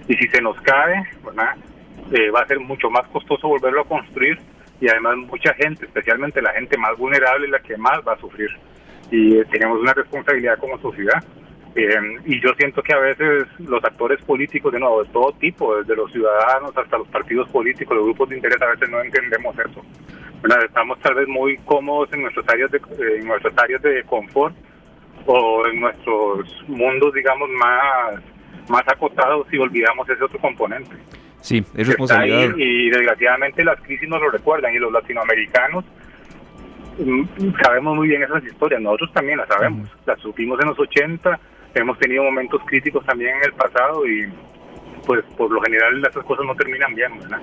[0.09, 1.03] y si se nos cae,
[2.13, 4.39] eh, va a ser mucho más costoso volverlo a construir
[4.81, 8.49] y además mucha gente, especialmente la gente más vulnerable, la que más va a sufrir
[9.11, 11.23] y tenemos una responsabilidad como sociedad.
[11.75, 11.95] Eh,
[12.25, 15.95] y yo siento que a veces los actores políticos, de nuevo, de todo tipo, desde
[15.95, 19.83] los ciudadanos hasta los partidos políticos, los grupos de interés, a veces no entendemos eso.
[20.65, 22.81] Estamos tal vez muy cómodos en nuestras áreas de,
[23.19, 24.55] en nuestras áreas de confort
[25.27, 28.23] o en nuestros mundos, digamos, más,
[28.69, 30.97] más acotados y olvidamos ese otro componente.
[31.41, 32.57] Sí, es responsabilidad.
[32.57, 35.85] y desgraciadamente las crisis nos lo recuerdan y los latinoamericanos
[36.99, 41.39] Mm, sabemos muy bien esas historias, nosotros también las sabemos, las supimos en los 80,
[41.75, 44.29] hemos tenido momentos críticos también en el pasado y
[45.07, 47.41] pues por lo general esas cosas no terminan bien, ¿verdad?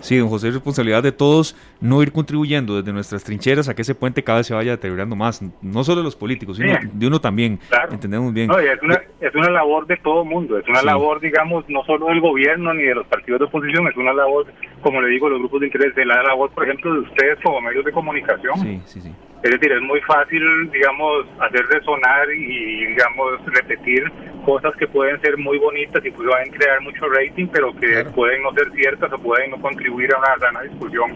[0.00, 3.82] Sí, don José, es responsabilidad de todos no ir contribuyendo desde nuestras trincheras a que
[3.82, 7.06] ese puente cada vez se vaya deteriorando más, no solo de los políticos, sino de
[7.06, 7.58] uno también,
[7.90, 8.50] entendemos bien.
[8.50, 12.20] es, una, es una labor de todo mundo, es una labor, digamos, no solo del
[12.20, 14.46] gobierno ni de los partidos de oposición, es una labor,
[14.82, 17.60] como le digo, los grupos de interés, de la labor, por ejemplo, de ustedes como
[17.60, 18.58] medios de comunicación.
[18.58, 19.12] Sí, sí, sí.
[19.44, 24.10] Es decir, es muy fácil, digamos, hacer resonar y, digamos, repetir
[24.42, 28.54] cosas que pueden ser muy bonitas y pueden crear mucho rating, pero que pueden no
[28.54, 31.12] ser ciertas o pueden no contribuir a una sana discusión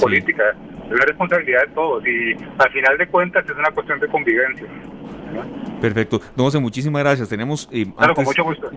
[0.00, 0.54] política.
[0.86, 4.68] Es una responsabilidad de todos y al final de cuentas es una cuestión de convivencia.
[5.84, 6.20] Perfecto.
[6.34, 7.28] Don José, muchísimas gracias.
[7.28, 7.86] Tenemos eh,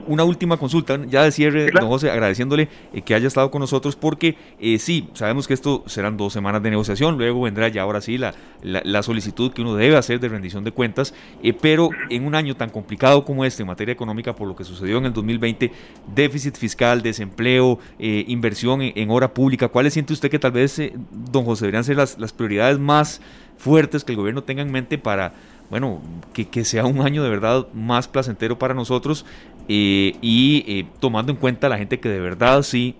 [0.07, 3.95] una última consulta, ya de cierre, don José, agradeciéndole eh, que haya estado con nosotros
[3.95, 8.01] porque eh, sí, sabemos que esto serán dos semanas de negociación, luego vendrá ya ahora
[8.01, 11.13] sí la, la, solicitud que uno debe hacer de rendición de cuentas,
[11.61, 14.97] pero en un año tan complicado como este en materia económica por lo que sucedió
[14.97, 15.71] en el 2020,
[16.13, 20.81] déficit fiscal, desempleo, inversión en, en, hora pública, ¿cuáles siente usted que tal vez,
[21.31, 23.21] don José, deberían ser las, las prioridades más
[23.57, 25.33] fuertes que el gobierno tenga en mente para
[25.69, 26.01] bueno,
[26.33, 29.25] que, que, sea un año de verdad más placentero para nosotros
[29.69, 32.95] eh, y eh, tomando en cuenta la gente que de verdad sí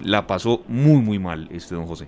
[0.00, 2.06] la pasó muy, muy mal, este don José.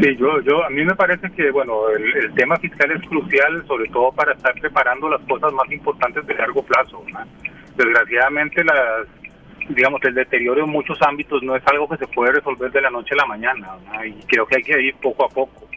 [0.00, 3.88] Sí, yo, yo, a mí me parece que, bueno, el, tema fiscal es crucial, sobre
[3.90, 7.04] todo para estar preparando las cosas más importantes de largo plazo.
[7.76, 9.06] Desgraciadamente, las,
[9.68, 12.90] digamos, el deterioro en muchos ámbitos no es algo que se puede resolver de la
[12.90, 13.68] noche a la mañana,
[14.06, 15.68] y creo que hay que ir poco a poco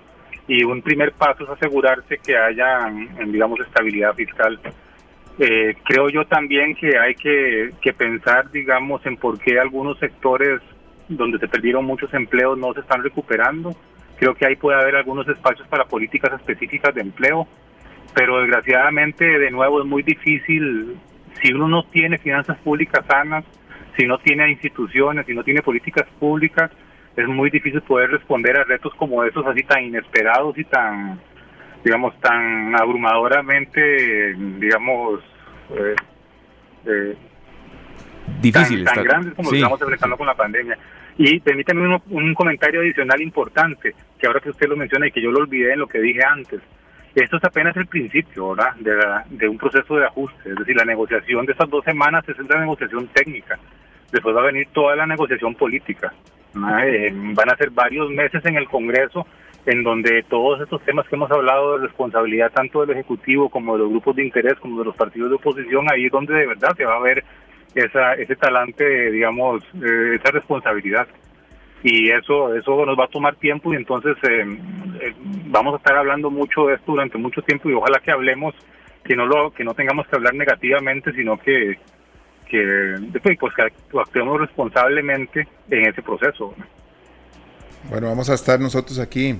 [0.47, 2.91] y un primer paso es asegurarse que haya,
[3.25, 4.59] digamos, estabilidad fiscal.
[5.39, 10.61] Eh, creo yo también que hay que, que pensar, digamos, en por qué algunos sectores
[11.09, 13.75] donde se perdieron muchos empleos no se están recuperando.
[14.17, 17.47] Creo que ahí puede haber algunos espacios para políticas específicas de empleo,
[18.13, 20.95] pero desgraciadamente, de nuevo, es muy difícil,
[21.41, 23.43] si uno no tiene finanzas públicas sanas,
[23.97, 26.71] si no tiene instituciones, si no tiene políticas públicas,
[27.15, 31.19] es muy difícil poder responder a retos como esos así tan inesperados y tan
[31.83, 35.21] digamos tan abrumadoramente digamos
[35.71, 35.95] eh,
[36.85, 37.15] eh,
[38.41, 40.77] difíciles tan, grandes como lo estamos enfrentando con la pandemia.
[41.17, 45.31] Y permítame un, comentario adicional importante que ahora que usted lo menciona y que yo
[45.31, 46.59] lo olvidé en lo que dije antes.
[47.13, 48.75] Esto es apenas el principio ¿verdad?
[48.75, 48.93] De,
[49.29, 50.49] de un proceso de ajuste.
[50.49, 53.57] Es decir la negociación de estas dos semanas es una negociación técnica
[54.15, 56.13] después va a venir toda la negociación política
[56.55, 59.25] eh, van a ser varios meses en el Congreso
[59.65, 63.79] en donde todos estos temas que hemos hablado de responsabilidad tanto del Ejecutivo como de
[63.79, 66.75] los grupos de interés, como de los partidos de oposición, ahí es donde de verdad
[66.77, 67.23] se va a ver
[67.73, 71.07] esa, ese talante, digamos, eh, esa responsabilidad.
[71.83, 74.45] Y eso, eso nos va a tomar tiempo y entonces eh,
[75.47, 78.55] vamos a estar hablando mucho de esto durante mucho tiempo y ojalá que hablemos,
[79.03, 81.77] que no, lo, que no tengamos que hablar negativamente, sino que,
[82.49, 82.95] que
[83.39, 86.53] pues, que actuemos responsablemente en ese proceso.
[87.89, 89.35] Bueno, vamos a estar nosotros aquí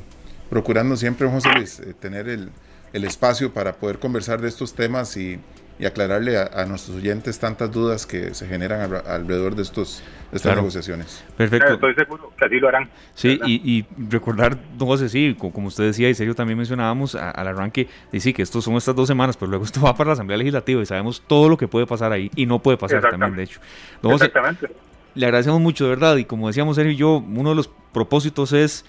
[0.50, 2.52] procurando siempre, José Luis, eh, tener el,
[2.94, 5.40] el, espacio para poder conversar de estos temas y,
[5.78, 10.56] y aclararle a, nuestros oyentes tantas dudas que se generan alrededor de estos de estas
[10.56, 11.24] negociaciones.
[11.36, 11.74] Perfecto.
[11.74, 12.90] Estoy seguro que así lo harán.
[13.14, 17.88] Sí, y, recordar, don José, sí, como usted decía, y serio también mencionábamos al arranque,
[18.18, 20.82] sí, que estos son estas dos semanas, pero luego esto va para la Asamblea Legislativa
[20.82, 23.60] y sabemos todo lo que puede pasar ahí y no puede pasar también, de hecho.
[24.04, 24.70] Exactamente.
[25.14, 28.54] le agradecemos mucho, de verdad, y como decíamos Sergio y yo, uno de los propósitos
[28.54, 28.86] es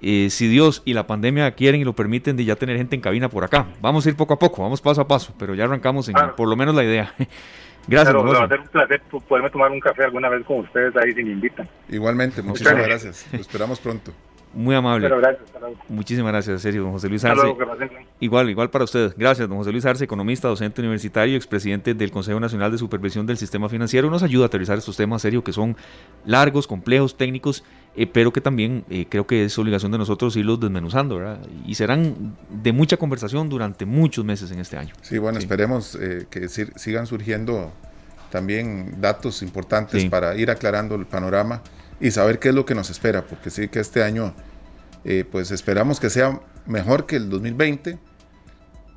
[0.00, 3.02] eh, si Dios y la pandemia quieren y lo permiten, de ya tener gente en
[3.02, 3.66] cabina por acá.
[3.80, 6.48] Vamos a ir poco a poco, vamos paso a paso, pero ya arrancamos en por
[6.48, 7.14] lo menos la idea.
[7.88, 8.14] Gracias.
[8.14, 11.12] Pero, va a ser un placer poderme tomar un café alguna vez con ustedes ahí
[11.14, 11.66] si me invitan.
[11.88, 13.26] Igualmente, muchísimas gracias.
[13.32, 14.12] Lo esperamos pronto.
[14.58, 15.08] Muy amable.
[15.88, 17.46] Muchísimas gracias, serio, don José Luis Arce.
[18.18, 19.14] igual, igual para usted.
[19.16, 23.36] Gracias, don José Luis Arce, economista, docente universitario, expresidente del Consejo Nacional de Supervisión del
[23.36, 24.10] Sistema Financiero.
[24.10, 25.76] Nos ayuda a aterrizar estos temas, serios que son
[26.24, 27.62] largos, complejos, técnicos,
[27.94, 31.38] eh, pero que también eh, creo que es obligación de nosotros irlos desmenuzando, ¿verdad?
[31.64, 34.92] Y serán de mucha conversación durante muchos meses en este año.
[35.02, 37.72] Sí, bueno, esperemos eh, que sigan surgiendo
[38.28, 41.62] también datos importantes para ir aclarando el panorama
[42.00, 44.34] y saber qué es lo que nos espera, porque sí que este año
[45.04, 47.98] eh, pues esperamos que sea mejor que el 2020,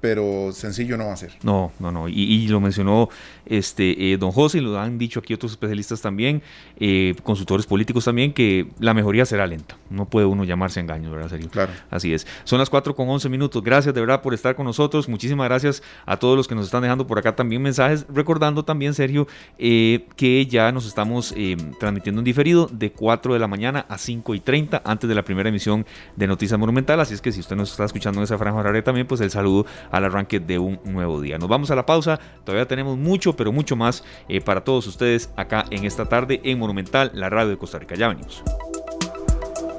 [0.02, 1.32] pero sencillo no va a ser.
[1.44, 2.10] No, no, no.
[2.10, 3.10] Y, lo mencionó
[3.46, 6.42] este eh, don José, y lo han dicho aquí otros especialistas también,
[6.80, 9.78] eh, consultores políticos también, que la mejoría será lenta.
[9.90, 11.50] No puede uno llamarse engaño, ¿verdad, Sergio?
[11.50, 11.72] Claro.
[11.92, 12.26] Así es.
[12.44, 13.64] Son las 4 con 11 minutos.
[13.64, 15.08] Gracias de verdad por estar con nosotros.
[15.08, 18.06] Muchísimas gracias a todos los que nos están dejando por acá también mensajes.
[18.10, 19.28] Recordando también, Sergio,
[19.60, 21.36] eh, que ya nos estamos
[21.80, 25.24] transmitiendo en diferido de 4 de la mañana a 5 y 30 antes de la
[25.24, 25.86] primera emisión
[26.16, 27.00] de Noticias Monumental.
[27.00, 29.30] Así es que si usted nos está escuchando en esa franja horaria también, pues el
[29.30, 31.38] saludo al arranque de un nuevo día.
[31.38, 35.30] Nos vamos a la pausa, todavía tenemos mucho, pero mucho más eh, para todos ustedes
[35.36, 37.96] acá en esta tarde en Monumental, la radio de Costa Rica.
[37.96, 38.44] Ya venimos.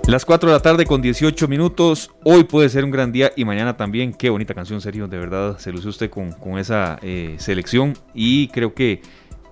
[0.07, 2.11] Las 4 de la tarde con 18 minutos.
[2.25, 4.13] Hoy puede ser un gran día y mañana también.
[4.13, 5.07] Qué bonita canción, serio.
[5.07, 7.95] De verdad, se luce usted con, con esa eh, selección.
[8.13, 9.01] Y creo que,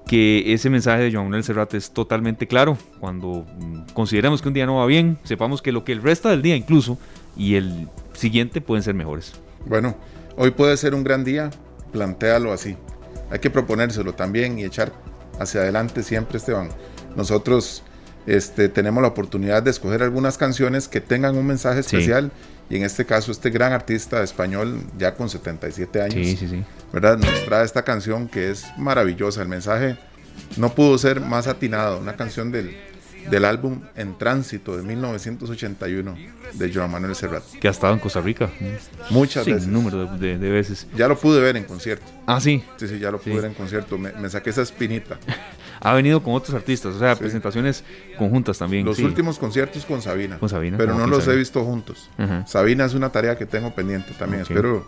[0.08, 2.76] que ese mensaje de Joan Manuel Serrat es totalmente claro.
[2.98, 6.28] Cuando mm, consideremos que un día no va bien, sepamos que lo que el resto
[6.28, 6.98] del día incluso
[7.36, 9.40] y el siguiente pueden ser mejores.
[9.66, 9.94] Bueno,
[10.42, 11.50] Hoy puede ser un gran día,
[11.92, 12.74] plantéalo así.
[13.30, 14.90] Hay que proponérselo también y echar
[15.38, 16.70] hacia adelante siempre, Esteban.
[17.14, 17.82] Nosotros
[18.26, 22.32] este, tenemos la oportunidad de escoger algunas canciones que tengan un mensaje especial
[22.70, 26.64] Y en este caso, este gran artista español, ya con 77 años, sí, sí, sí.
[26.90, 27.18] ¿verdad?
[27.18, 29.42] Nos trae esta canción que es maravillosa.
[29.42, 29.98] El mensaje
[30.56, 31.98] no pudo ser más atinado.
[31.98, 32.74] Una canción del,
[33.30, 36.16] del álbum En Tránsito de 1981
[36.54, 37.42] de Joan Manuel Serrat.
[37.60, 38.50] Que ha estado en Costa Rica.
[39.10, 39.68] Muchas Sin veces.
[39.68, 40.86] número de, de, veces.
[40.96, 42.06] Ya lo pude ver en concierto.
[42.26, 42.62] Ah, sí.
[42.76, 43.36] Sí, sí, ya lo pude Sí.
[43.40, 43.98] ver en concierto.
[43.98, 45.18] Me, me saqué esa espinita.
[45.82, 47.20] Ha venido con otros artistas, o sea, Sí.
[47.20, 47.84] presentaciones
[48.18, 48.84] conjuntas también.
[48.84, 49.02] Los sí.
[49.02, 50.38] últimos conciertos con Sabina.
[50.38, 52.10] Con Sabina, Pero no los he visto juntos.
[52.18, 52.46] Ajá.
[52.46, 54.42] Sabina es una tarea que tengo pendiente también.
[54.42, 54.86] Espero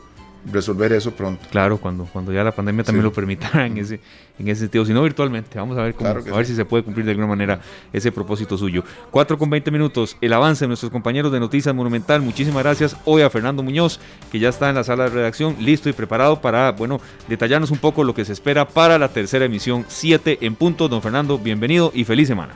[0.51, 1.47] resolver eso pronto.
[1.51, 3.09] Claro, cuando, cuando ya la pandemia también Sí.
[3.09, 4.01] lo permita en ese,
[4.39, 6.53] en ese sentido, si no virtualmente, vamos a ver cómo, Claro a ver sí.
[6.53, 7.61] si se puede cumplir de alguna manera
[7.93, 8.83] ese propósito suyo.
[9.11, 13.23] 4 con 20 minutos, el avance de nuestros compañeros de Noticias Monumental, muchísimas gracias hoy
[13.23, 14.01] a Fernando Muñoz,
[14.31, 17.79] que ya está en la sala de redacción, listo y preparado para, bueno, detallarnos un
[17.79, 20.89] poco lo que se espera para la tercera emisión 7 en punto.
[20.89, 22.55] Don Fernando, bienvenido y feliz semana.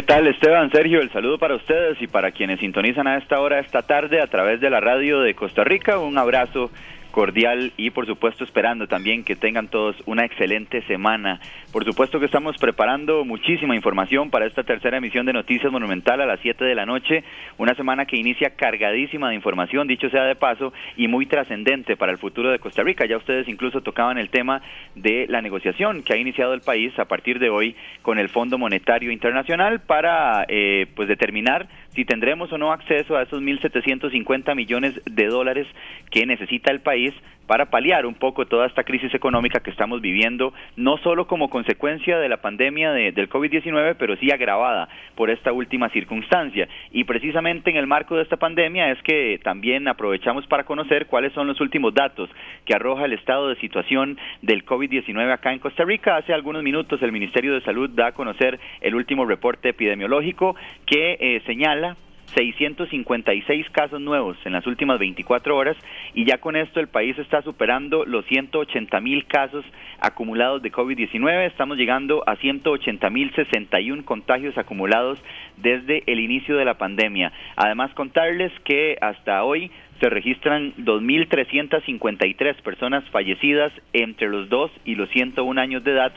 [0.00, 1.02] ¿Qué tal Esteban, Sergio?
[1.02, 4.58] El saludo para ustedes y para quienes sintonizan a esta hora esta tarde a través
[4.58, 5.98] de la radio de Costa Rica.
[5.98, 6.70] Un abrazo
[7.10, 11.40] cordial y por supuesto esperando también que tengan todos una excelente semana.
[11.72, 16.26] Por supuesto que estamos preparando muchísima información para esta tercera emisión de Noticias Monumental a
[16.26, 17.24] las 7 de la noche,
[17.58, 22.12] una semana que inicia cargadísima de información, dicho sea de paso, y muy trascendente para
[22.12, 23.06] el futuro de Costa Rica.
[23.06, 24.62] Ya ustedes incluso tocaban el tema
[24.94, 28.58] de la negociación que ha iniciado el país a partir de hoy con el Fondo
[28.58, 35.00] Monetario Internacional para eh, pues determinar si tendremos o no acceso a esos 1.750 millones
[35.04, 35.66] de dólares
[36.10, 37.12] que necesita el país
[37.50, 42.16] para paliar un poco toda esta crisis económica que estamos viviendo, no solo como consecuencia
[42.20, 46.68] de la pandemia de- del COVID-19, pero sí agravada por esta última circunstancia.
[46.92, 51.32] Y precisamente en el marco de esta pandemia es que también aprovechamos para conocer cuáles
[51.32, 52.30] son los últimos datos
[52.64, 56.18] que arroja el estado de situación del COVID-19 acá en Costa Rica.
[56.18, 60.54] Hace algunos minutos el Ministerio de Salud da a conocer el último reporte epidemiológico
[60.86, 61.96] que eh, señala
[62.34, 65.76] 656 casos nuevos en las últimas 24 horas
[66.14, 69.64] y ya con esto el país está superando los 180 mil casos
[70.00, 71.46] acumulados de COVID-19.
[71.46, 75.18] Estamos llegando a 180 mil 61 contagios acumulados
[75.56, 77.32] desde el inicio de la pandemia.
[77.56, 85.10] Además contarles que hasta hoy se registran 2.353 personas fallecidas entre los 2 y los
[85.10, 86.12] 101 años de edad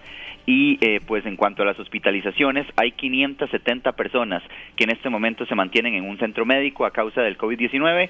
[0.46, 4.44] y eh, pues en cuanto a las hospitalizaciones hay 570 personas
[4.76, 8.10] que en este momento se mantienen en un centro médico a causa del COVID-19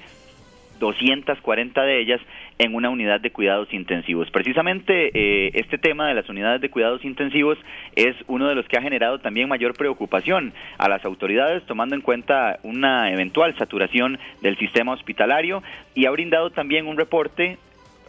[0.78, 2.20] 240 de ellas
[2.58, 4.30] en una unidad de cuidados intensivos.
[4.30, 7.58] Precisamente eh, este tema de las unidades de cuidados intensivos
[7.96, 12.02] es uno de los que ha generado también mayor preocupación a las autoridades, tomando en
[12.02, 15.62] cuenta una eventual saturación del sistema hospitalario
[15.94, 17.58] y ha brindado también un reporte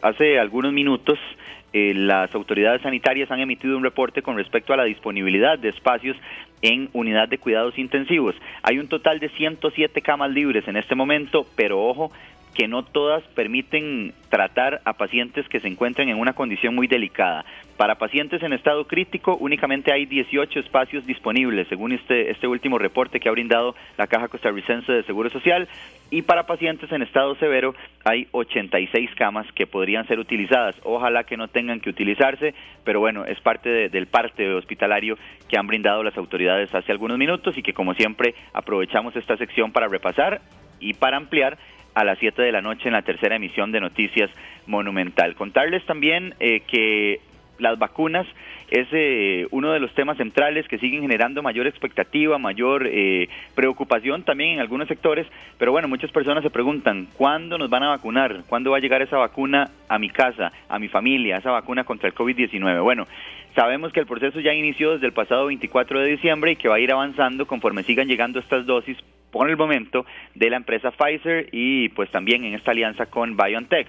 [0.02, 1.18] hace algunos minutos
[1.78, 6.16] eh, las autoridades sanitarias han emitido un reporte con respecto a la disponibilidad de espacios
[6.62, 8.34] en unidad de cuidados intensivos.
[8.64, 12.14] Hay un total de 107 camas libres en este momento, pero ojo
[12.56, 17.46] que no todas permiten tratar a pacientes que se encuentran en una condición muy delicada.
[17.78, 23.20] Para pacientes en estado crítico únicamente hay 18 espacios disponibles, según este, este último reporte
[23.20, 25.68] que ha brindado la Caja Costarricense de Seguro Social,
[26.12, 30.76] y para pacientes en estado severo hay 86 camas que podrían ser utilizadas.
[30.84, 32.54] Ojalá que no tengan que utilizarse,
[32.86, 35.18] pero bueno, es parte de- del parte hospitalario
[35.50, 39.72] que han brindado las autoridades hace algunos minutos y que como siempre aprovechamos esta sección
[39.74, 40.40] para repasar
[40.80, 41.58] y para ampliar
[41.96, 44.30] a las 7 de la noche en la tercera emisión de Noticias
[44.68, 45.36] Monumental.
[45.36, 47.22] Contarles también eh, que
[47.58, 48.28] las vacunas
[48.70, 54.24] es eh, uno de los temas centrales que siguen generando mayor expectativa, mayor eh, preocupación
[54.24, 55.26] también en algunos sectores,
[55.58, 58.44] pero bueno, muchas personas se preguntan, ¿cuándo nos van a vacunar?
[58.50, 62.10] ¿Cuándo va a llegar esa vacuna a mi casa, a mi familia, esa vacuna contra
[62.10, 62.84] el COVID-19?
[62.84, 63.08] Bueno,
[63.56, 66.76] sabemos que el proceso ya inició desde el pasado 24 de diciembre y que va
[66.76, 68.98] a ir avanzando conforme sigan llegando estas dosis
[69.36, 73.86] por el momento de la empresa Pfizer y pues también en esta alianza con BioNTech.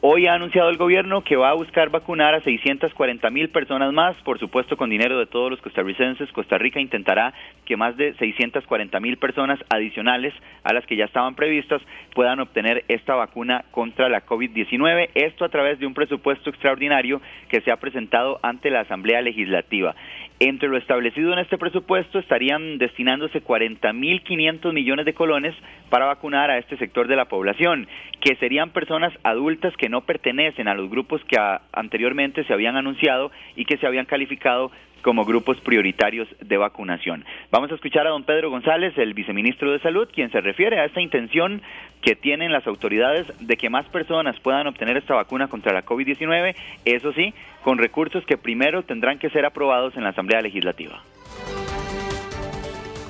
[0.00, 4.16] Hoy ha anunciado el gobierno que va a buscar vacunar a 640 mil personas más,
[4.22, 6.32] por supuesto con dinero de todos los costarricenses.
[6.32, 7.34] Costa Rica intentará
[7.66, 10.32] que más de 640 mil personas adicionales
[10.64, 11.82] a las que ya estaban previstas
[12.14, 15.10] puedan obtener esta vacuna contra la COVID-19.
[15.14, 19.94] Esto a través de un presupuesto extraordinario que se ha presentado ante la Asamblea Legislativa.
[20.42, 25.54] Entre lo establecido en este presupuesto estarían destinándose 40.500 millones de colones
[25.90, 27.86] para vacunar a este sector de la población,
[28.22, 31.36] que serían personas adultas que no pertenecen a los grupos que
[31.72, 34.72] anteriormente se habían anunciado y que se habían calificado
[35.02, 37.24] como grupos prioritarios de vacunación.
[37.50, 40.84] Vamos a escuchar a don Pedro González, el viceministro de Salud, quien se refiere a
[40.84, 41.62] esta intención
[42.02, 46.54] que tienen las autoridades de que más personas puedan obtener esta vacuna contra la COVID-19,
[46.84, 51.02] eso sí, con recursos que primero tendrán que ser aprobados en la Asamblea Legislativa.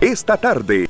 [0.00, 0.88] Esta tarde,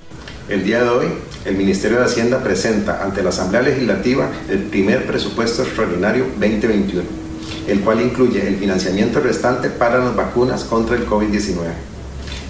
[0.49, 1.07] El día de hoy,
[1.47, 7.05] el Ministerio de Hacienda presenta ante la Asamblea Legislativa el primer presupuesto extraordinario 2021,
[7.67, 11.55] el cual incluye el financiamiento restante para las vacunas contra el COVID-19.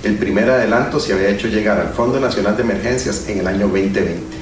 [0.02, 3.68] El primer adelanto se había hecho llegar al Fondo Nacional de Emergencias en el año
[3.68, 4.40] 2020.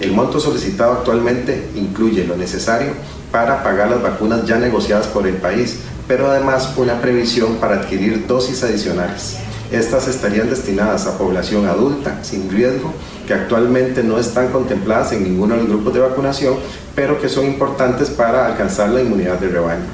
[0.00, 2.92] El monto solicitado actualmente incluye lo necesario
[3.32, 8.26] para pagar las vacunas ya negociadas por el país, pero además una previsión para adquirir
[8.26, 9.38] dosis adicionales.
[9.72, 12.92] Estas estarían destinadas a población adulta sin riesgo
[13.26, 16.54] que actualmente no están contempladas en ninguno de los grupos de vacunación,
[16.94, 19.84] pero que son importantes para alcanzar la inmunidad de rebaño.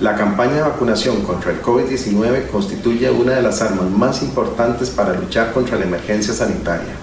[0.00, 5.14] La campaña de vacunación contra el COVID-19 constituye una de las armas más importantes para
[5.14, 6.94] luchar contra la emergencia sanitaria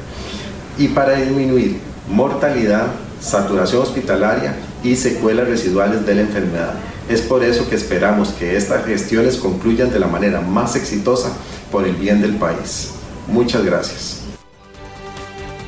[0.78, 1.80] y para disminuir
[2.10, 2.88] mortalidad,
[3.22, 6.74] saturación hospitalaria y secuelas residuales de la enfermedad.
[7.10, 11.30] Es por eso que esperamos que estas gestiones concluyan de la manera más exitosa
[11.72, 12.92] por el bien del país.
[13.28, 14.21] Muchas gracias.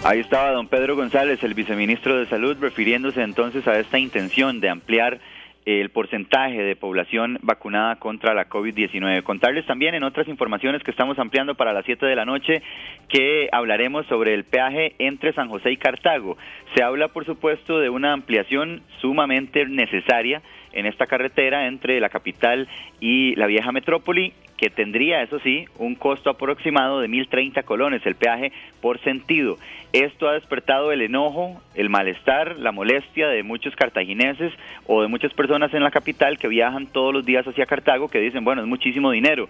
[0.05, 4.67] Ahí estaba don Pedro González, el viceministro de Salud, refiriéndose entonces a esta intención de
[4.67, 5.21] ampliar
[5.65, 9.23] el porcentaje de población vacunada contra la COVID-19.
[9.23, 12.61] Contarles también en otras informaciones que estamos ampliando para las 7 de la noche
[13.07, 16.37] que hablaremos sobre el peaje entre San José y Cartago.
[16.75, 20.41] Se habla, por supuesto, de una ampliación sumamente necesaria
[20.73, 22.67] en esta carretera entre la capital
[22.99, 28.15] y la vieja metrópoli que tendría, eso sí, un costo aproximado de 1.030 colones el
[28.15, 28.51] peaje
[28.81, 29.57] por sentido.
[29.91, 34.53] Esto ha despertado el enojo, el malestar, la molestia de muchos cartagineses
[34.87, 38.19] o de muchas personas en la capital que viajan todos los días hacia Cartago que
[38.19, 39.49] dicen, bueno, es muchísimo dinero.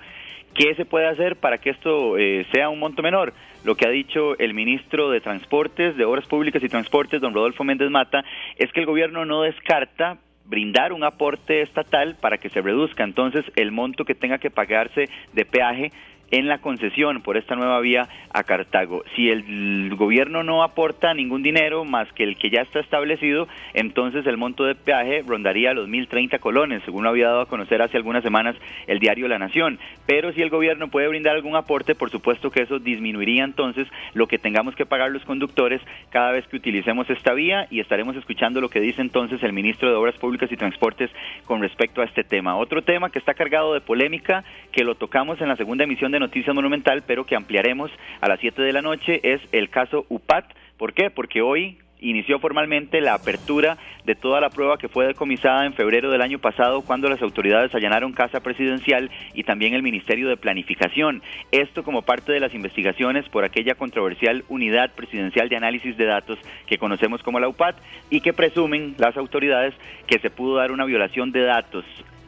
[0.56, 3.34] ¿Qué se puede hacer para que esto eh, sea un monto menor?
[3.64, 7.64] Lo que ha dicho el ministro de Transportes, de Obras Públicas y Transportes, don Rodolfo
[7.64, 8.24] Méndez Mata,
[8.58, 13.04] es que el gobierno no descarta brindar un aporte estatal para que se reduzca.
[13.04, 15.92] Entonces el monto que tenga que pagarse de peaje
[16.34, 19.04] en la concesión por esta nueva vía a Cartago.
[19.16, 24.26] Si el gobierno no aporta ningún dinero más que el que ya está establecido, entonces
[24.26, 27.98] el monto de peaje rondaría los 1.030 colones, según lo había dado a conocer hace
[27.98, 28.56] algunas semanas
[28.88, 29.78] el diario La Nación.
[30.08, 34.26] Pero si el gobierno puede brindar algún aporte, por supuesto que eso disminuiría entonces lo
[34.26, 38.60] que tengamos que pagar los conductores cada vez que utilicemos esta vía y estaremos escuchando
[38.60, 41.12] lo que dice entonces el ministro de Obras Públicas y Transportes
[41.46, 42.58] con respecto a este tema.
[42.58, 46.23] Otro tema que está cargado de polémica, que lo tocamos en la segunda emisión de
[46.24, 50.46] Noticia Monumental, pero que ampliaremos a las 7 de la noche, es el caso UPAT.
[50.78, 51.10] ¿Por qué?
[51.10, 56.12] Porque hoy inició formalmente la apertura de toda la prueba que fue decomisada en febrero
[56.12, 61.22] del año pasado cuando las autoridades allanaron Casa Presidencial y también el Ministerio de Planificación.
[61.52, 66.40] Esto como parte de las investigaciones por aquella controversial Unidad Presidencial de Análisis de Datos
[66.68, 67.76] que conocemos como la UPAT
[68.10, 69.74] y que presumen las autoridades
[70.08, 71.86] que se pudo dar una violación de datos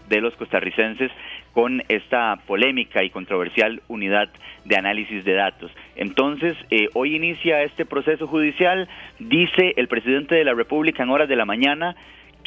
[0.07, 1.11] de los costarricenses
[1.55, 4.27] con esta polémica y controversial unidad
[4.65, 5.71] de análisis de datos.
[5.95, 8.89] Entonces, eh, hoy inicia este proceso judicial,
[9.19, 11.95] dice el presidente de la República en horas de la mañana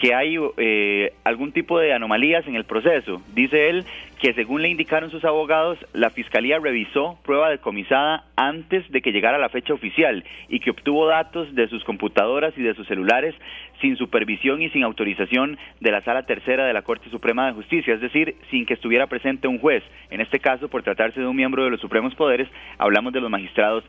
[0.01, 3.21] que hay eh, algún tipo de anomalías en el proceso.
[3.35, 3.85] Dice él
[4.21, 9.39] que según le indicaron sus abogados, la Fiscalía revisó prueba decomisada antes de que llegara
[9.39, 13.35] la fecha oficial y que obtuvo datos de sus computadoras y de sus celulares
[13.81, 17.95] sin supervisión y sin autorización de la Sala Tercera de la Corte Suprema de Justicia,
[17.95, 19.85] es decir, sin que estuviera presente un juez.
[20.11, 23.31] En este caso, por tratarse de un miembro de los Supremos Poderes, hablamos de los
[23.31, 23.85] magistrados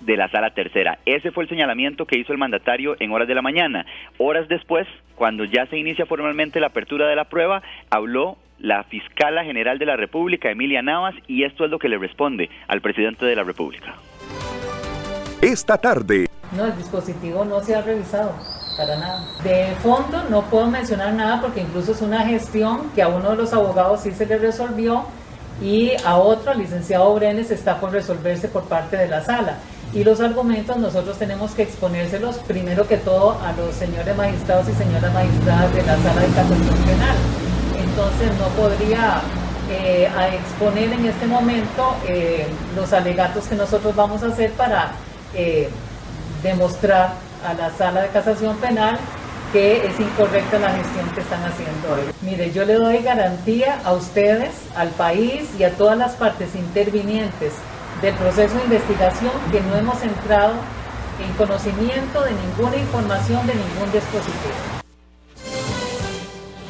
[0.00, 0.98] de la sala tercera.
[1.06, 3.86] Ese fue el señalamiento que hizo el mandatario en horas de la mañana.
[4.18, 9.44] Horas después, cuando ya se inicia formalmente la apertura de la prueba, habló la fiscala
[9.44, 13.24] general de la República, Emilia Navas, y esto es lo que le responde al presidente
[13.24, 13.94] de la República.
[15.40, 16.26] Esta tarde.
[16.56, 18.34] No, el dispositivo no se ha revisado
[18.76, 19.24] para nada.
[19.42, 23.36] De fondo no puedo mencionar nada porque incluso es una gestión que a uno de
[23.36, 25.04] los abogados sí se le resolvió
[25.62, 29.58] y a otro, al licenciado Brenes, está por resolverse por parte de la sala
[29.94, 34.72] y los argumentos nosotros tenemos que exponérselos primero que todo a los señores magistrados y
[34.72, 37.16] señoras magistradas de la sala de casación penal.
[37.82, 39.22] Entonces no podría
[39.70, 44.92] eh, exponer en este momento eh, los alegatos que nosotros vamos a hacer para
[45.34, 45.70] eh,
[46.42, 47.14] demostrar
[47.46, 48.98] a la sala de casación penal
[49.52, 52.12] que es incorrecta la gestión que están haciendo hoy.
[52.20, 57.54] Mire, yo le doy garantía a ustedes, al país y a todas las partes intervinientes
[58.02, 60.54] del proceso de investigación que no hemos entrado
[61.20, 64.54] en conocimiento de ninguna información de ningún dispositivo.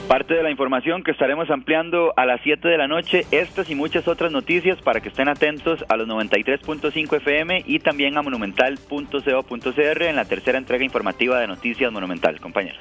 [0.08, 3.74] Parte de la información que estaremos ampliando a las 7 de la noche, estas y
[3.74, 10.02] muchas otras noticias para que estén atentos a los 93.5 FM y también a monumental.co.cr
[10.02, 12.80] en la tercera entrega informativa de Noticias Monumental, compañeros.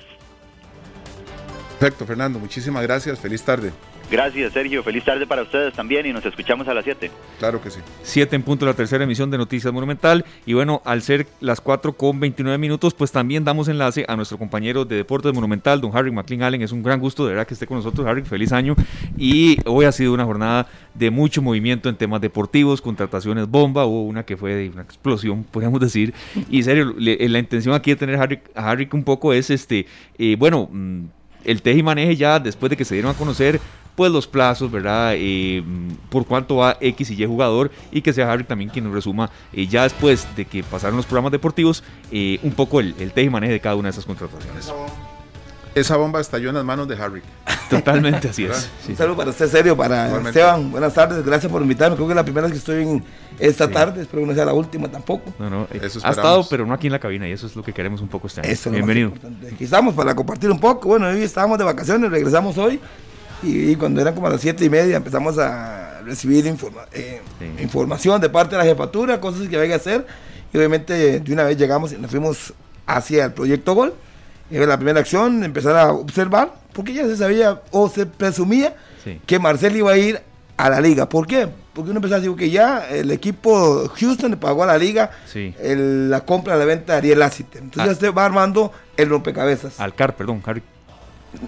[1.77, 3.73] Perfecto, Fernando, muchísimas gracias, feliz tarde.
[4.09, 4.83] Gracias, Sergio.
[4.83, 7.11] Feliz tarde para ustedes también y nos escuchamos a las 7.
[7.39, 7.81] Claro que sí.
[8.03, 10.23] 7 en punto la tercera emisión de Noticias Monumental.
[10.45, 14.37] Y bueno, al ser las 4 con 29 minutos, pues también damos enlace a nuestro
[14.37, 16.61] compañero de Deportes Monumental, don Harry McLean Allen.
[16.61, 18.23] Es un gran gusto de verdad que esté con nosotros, Harry.
[18.23, 18.75] Feliz año.
[19.17, 23.85] Y hoy ha sido una jornada de mucho movimiento en temas deportivos, contrataciones bomba.
[23.85, 26.13] Hubo una que fue de una explosión, podríamos decir.
[26.49, 29.85] Y serio, la intención aquí de tener a Harry, a Harry un poco es este,
[30.17, 31.05] eh, bueno, mm,
[31.43, 33.59] el teje y maneje ya después de que se dieron a conocer
[33.97, 35.13] pues los plazos, ¿verdad?
[35.15, 35.63] Eh,
[36.09, 39.31] por cuánto va X y Y jugador y que sea Harry también quien nos resuma
[39.51, 43.29] eh, ya después de que pasaron los programas deportivos eh, un poco el, el y
[43.31, 44.71] maneje de cada una de esas contrataciones.
[45.73, 47.23] Esa bomba estalló en las manos de Harry.
[47.71, 48.69] Totalmente así es.
[48.87, 50.69] Un saludo para usted, serio, para Esteban.
[50.69, 51.95] Buenas tardes, gracias por invitarme.
[51.95, 53.03] Creo que es la primera vez que estoy en
[53.39, 55.33] esta tarde, espero que no sea la última tampoco.
[55.39, 57.73] No, no, ha estado, pero no aquí en la cabina y eso es lo que
[57.73, 58.71] queremos un poco este año.
[58.71, 59.13] Bienvenido.
[59.51, 60.89] Aquí estamos para compartir un poco.
[60.89, 62.79] Bueno, hoy estábamos de vacaciones, regresamos hoy
[63.43, 66.45] y, cuando eran como las siete y media empezamos a recibir
[66.93, 67.21] eh,
[67.61, 70.07] información de parte de la jefatura, cosas que había que hacer.
[70.53, 72.53] Y obviamente de una vez llegamos y nos fuimos
[72.85, 73.93] hacia el proyecto Gol.
[74.49, 78.75] Era la primera acción, empezar a observar, porque ya se sabía o se presumía
[79.25, 80.21] que Marcel iba a ir
[80.55, 81.07] a la liga.
[81.07, 81.49] ¿Por qué?
[81.73, 85.11] Porque uno empezó a decir que ya el equipo Houston le pagó a la liga
[85.59, 87.61] la compra, la venta de Ariel Lassiter.
[87.61, 87.99] Entonces ya ah.
[87.99, 89.79] se va armando el rompecabezas.
[89.79, 90.63] Alcar, perdón, Harry.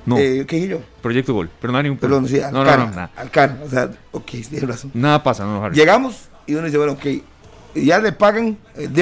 [0.05, 0.17] No.
[0.17, 0.79] Eh, ¿Qué yo?
[1.01, 1.49] Proyecto Gol.
[1.59, 3.11] Pero no hay ningún Perdón, sí, no, no, no, nada.
[3.63, 4.91] O sea, ok, tiene razón.
[4.93, 5.75] Nada pasa, no, Harry.
[5.75, 7.05] Llegamos y uno dice, bueno, ok,
[7.75, 8.93] ya le pagan el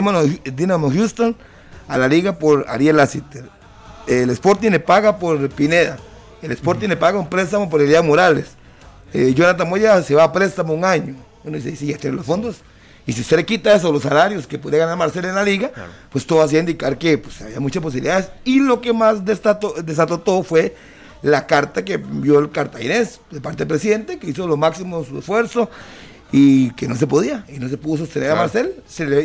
[0.56, 1.36] Dynamo Houston
[1.88, 3.50] a la liga por Ariel Lassiter.
[4.08, 5.98] El Sporting le paga por Pineda.
[6.42, 8.56] El Sporting le paga un préstamo por Elías Morales.
[9.14, 11.16] Eh, Jonathan Moya se va a préstamo un año.
[11.44, 12.58] Uno dice, sí, ya tiene los fondos.
[13.08, 15.72] Y si usted le quita eso, los salarios que puede ganar Marcelo en la liga,
[16.12, 18.30] pues todo hacía indicar que pues, había muchas posibilidades.
[18.44, 20.76] Y lo que más desató, desató todo fue
[21.22, 25.18] la carta que envió el cartaginés de parte del presidente, que hizo lo máximo su
[25.20, 25.70] esfuerzo
[26.34, 28.76] y que no se podía, y no se pudo sostener a Marcel.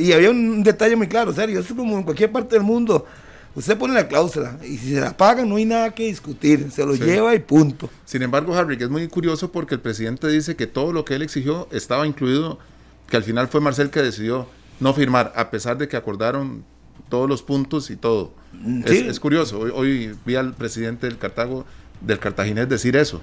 [0.01, 3.05] y había un detalle muy claro, serio, es como en cualquier parte del mundo.
[3.55, 6.87] Usted pone la cláusula y si se la paga no hay nada que discutir, se
[6.87, 7.91] lo lleva y punto.
[8.07, 11.17] Sin embargo, Harry, que es muy curioso porque el presidente dice que todo lo que
[11.17, 12.59] él exigió estaba incluido
[13.13, 14.47] que al final fue Marcel que decidió
[14.81, 16.65] no firmar, a pesar de que acordaron
[17.11, 18.33] todos los puntos y todo.
[18.55, 21.67] Mm, es, curioso, hoy, vi al presidente del Cartago,
[22.01, 23.21] del Cartaginés decir eso.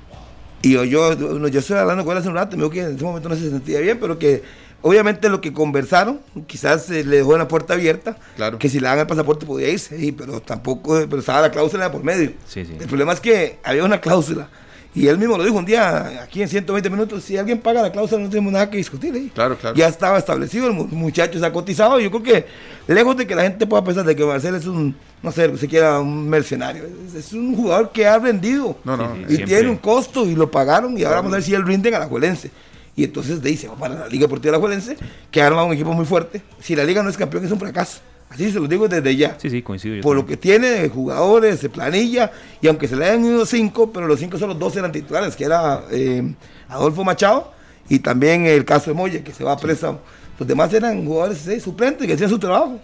[0.61, 2.97] Y yo, yo, yo estoy hablando con él hace un rato, me dijo que en
[2.97, 4.43] ese momento no se sentía bien, pero que
[4.83, 8.59] obviamente lo que conversaron, quizás le dejó una puerta abierta, claro.
[8.59, 12.03] que si le dan el pasaporte podía irse, pero tampoco, pero estaba la cláusula por
[12.03, 12.33] medio.
[12.55, 14.49] El problema es que había una cláusula
[14.95, 17.91] y él mismo lo dijo un día, aquí en 120 minutos, si alguien paga la
[17.91, 19.15] cláusula no tenemos nada que discutir.
[19.15, 19.29] ¿eh?
[19.33, 19.75] Claro, claro.
[19.75, 21.99] Ya estaba establecido, el muchacho se ha cotizado.
[21.99, 22.45] Yo creo que,
[22.87, 25.67] lejos de que la gente pueda pensar de que Marcel es un, no sé, se
[25.67, 26.85] quiera un mercenario,
[27.15, 28.77] es, un jugador que ha vendido.
[28.83, 31.53] No, no, y tiene un costo y lo pagaron y ahora vamos a ver si
[31.53, 32.49] él rinde a la Juelense.
[32.95, 34.97] Y entonces va para la Liga Deportiva de la Juelense,
[35.29, 36.41] que ha armado un equipo muy fuerte.
[36.59, 37.99] Si la Liga no es campeón, es un fracaso.
[38.29, 39.37] Así se lo digo desde ya.
[39.39, 40.01] Sí, sí, coincido.
[40.01, 43.91] Por lo que tiene de jugadores, de planilla, y aunque se le hayan ido cinco,
[43.91, 46.35] pero los cinco son los dos eran titulares, que era eh,
[46.67, 47.51] Adolfo Machado
[47.89, 49.99] y también el caso de Moya, que se va a préstamo.
[50.37, 52.79] Los demás eran jugadores suplentes que hacían su trabajo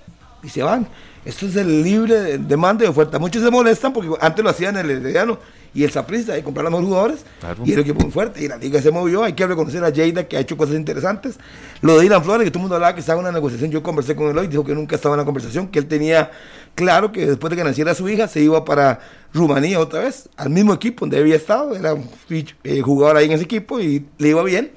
[0.46, 0.88] y se van.
[1.26, 3.18] Esto es el libre demanda y oferta.
[3.18, 5.40] Muchos se molestan porque antes lo hacían el Herediano
[5.74, 7.26] y el Saprissa de comprar los jugadores
[7.66, 8.44] y el equipo muy fuerte.
[8.44, 9.24] Y la liga se movió.
[9.24, 11.38] Hay que reconocer a Lleida que ha hecho cosas interesantes.
[11.82, 13.72] Lo de Ilan Flores que todo el mundo hablaba que estaba en una negociación.
[13.72, 16.30] Yo conversé con él hoy dijo que nunca estaba en la conversación que él tenía
[16.76, 19.00] claro que después de que naciera su hija se iba para
[19.34, 21.76] Rumanía otra vez al mismo equipo donde había estado.
[21.76, 24.72] Era un eh, jugador ahí en ese equipo y le iba bien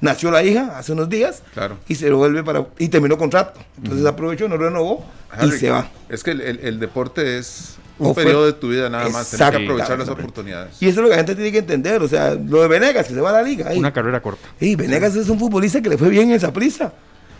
[0.00, 1.42] nació la hija hace unos días
[1.88, 5.04] y se lo vuelve para y terminó contrato entonces aprovechó no renovó
[5.42, 9.30] y se va es que el deporte es un periodo de tu vida nada más.
[9.30, 10.76] Tienes que aprovechar las oportunidades.
[10.80, 12.02] Y eso es lo que la gente tiene que entender.
[12.02, 13.70] O sea, lo de Venegas, que se va a la liga.
[13.74, 14.48] Una carrera corta.
[14.60, 16.92] Y Venegas es un futbolista que le fue bien en esa prisa.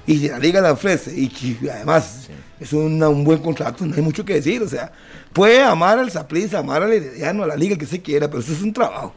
[0.07, 2.29] Y si la liga la ofrece, y además
[2.61, 4.63] es un buen contrato, no hay mucho que decir.
[4.63, 4.93] O sea,
[5.33, 8.53] puede amar al Zaprisa, amar al Herediano, a la liga que se quiera, pero eso
[8.53, 9.13] es un trabajo.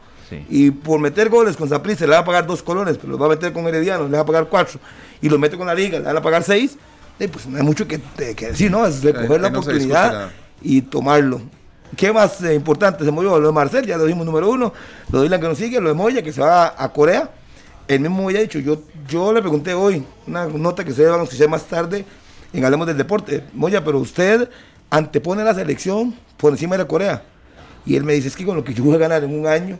[0.48, 3.26] Y por meter goles con Zaprisa le va a pagar dos colones, pero los va
[3.26, 4.78] a meter con Herediano, le va a pagar cuatro.
[5.20, 6.76] Y lo mete con la liga, le van a pagar seis.
[7.18, 8.86] pues no hay mucho que, decir, ¿no?
[8.86, 10.30] Es recoger la oportunidad
[10.62, 11.40] y tomarlo.
[11.96, 13.04] ¿Qué más eh, importante?
[13.04, 14.72] Se movió lo de Marcel, ya lo dijimos número uno,
[15.10, 17.30] lo de Ilan que nos sigue, lo de Moya que se va a, Corea.
[17.88, 21.20] El mismo Moya ha dicho, yo, yo le pregunté hoy, una nota que ustedes van
[21.20, 22.04] a escuchar más tarde
[22.52, 24.48] en Hablemos del Deporte, Moya, pero usted
[24.88, 27.22] antepone la selección por encima de la Corea.
[27.84, 29.46] Y él me dice, es que con lo que yo voy a ganar en un
[29.46, 29.78] año,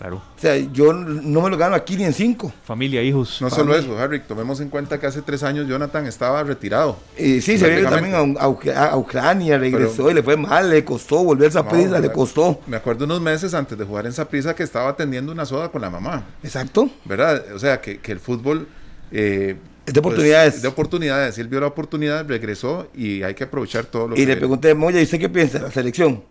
[0.00, 0.16] Claro.
[0.16, 2.50] O sea, yo no me lo gano aquí ni en cinco.
[2.64, 3.36] Familia, hijos.
[3.42, 6.96] No solo eso, Harry, tomemos en cuenta que hace tres años Jonathan estaba retirado.
[7.18, 11.22] Y sí, se vio también a, a, Ucrania, regresó y le fue mal, le costó
[11.22, 12.62] volver a prisa, le costó.
[12.66, 15.82] Me acuerdo unos meses antes de jugar en prisa que estaba atendiendo una soda con
[15.82, 16.24] la mamá.
[16.42, 16.88] Exacto.
[17.04, 17.52] ¿Verdad?
[17.54, 18.68] O sea, que, que el fútbol...
[19.12, 20.54] Eh, es de oportunidades.
[20.54, 21.36] Pues, de oportunidades.
[21.36, 24.22] Él vio la oportunidad, regresó y hay que aprovechar todo lo y que...
[24.22, 26.22] Y le pregunté, Moya, ¿y usted qué piensa de la selección?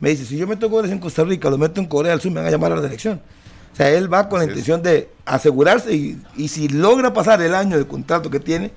[0.00, 2.32] Me dice, si yo meto goles en Costa Rica, lo meto en Corea del Sur,
[2.32, 3.20] me van a llamar a la selección.
[3.72, 7.76] O sea, él va con la intención de asegurarse y, si logra pasar el año
[7.76, 8.70] de contrato que tiene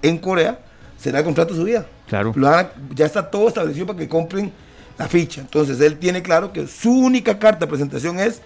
[0.00, 0.60] en Corea,
[0.96, 1.86] será el contrato de su vida.
[2.08, 2.32] Claro.
[2.94, 4.50] ya está todo establecido para que compren
[4.96, 5.42] la ficha.
[5.42, 8.40] Entonces él tiene claro que su única carta de presentación es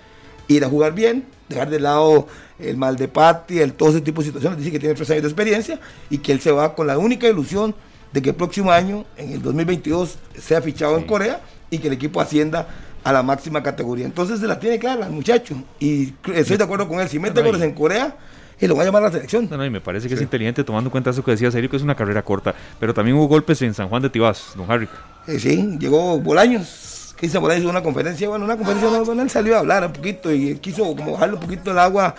[0.49, 2.27] ir a jugar bien, dejar de lado
[2.59, 4.59] el mal de Pati, el todo ese tipo de situaciones.
[4.59, 7.29] Dice que tiene tres años de experiencia y que él se va con la única
[7.29, 7.77] ilusión
[8.13, 11.41] de que el próximo año, en el 2022, sea fichado en Corea
[11.73, 12.69] y que el equipo ascienda
[13.03, 14.05] a la máxima categoría.
[14.05, 15.57] Entonces se la tiene clara el muchacho.
[15.81, 17.09] Y estoy de acuerdo con él.
[17.09, 18.15] Si mete goles en Corea,
[18.61, 19.49] él lo va a llamar a la selección.
[19.51, 21.77] No, y me parece que es inteligente tomando en cuenta eso que decía Serio, que
[21.77, 22.55] es una carrera corta.
[22.79, 24.87] Pero también hubo golpes en San Juan de Tibás, don Harry.
[25.27, 27.15] Eh, sí, llegó Bolaños.
[27.17, 28.29] Que hizo Bolaños una conferencia.
[28.29, 31.41] Bueno, una conferencia donde él salió a hablar un poquito y quiso como bajarle un
[31.41, 32.15] poquito el agua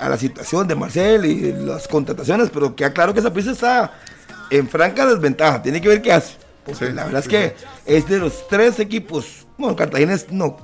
[0.00, 2.50] a la situación de Marcel y las contrataciones.
[2.50, 3.92] Pero queda claro que esa pieza está
[4.50, 5.62] en franca desventaja.
[5.62, 6.47] Tiene que ver qué hace.
[6.68, 7.54] Porque la verdad es que
[7.86, 10.56] es de los tres equipos bueno, Cartagena es, no,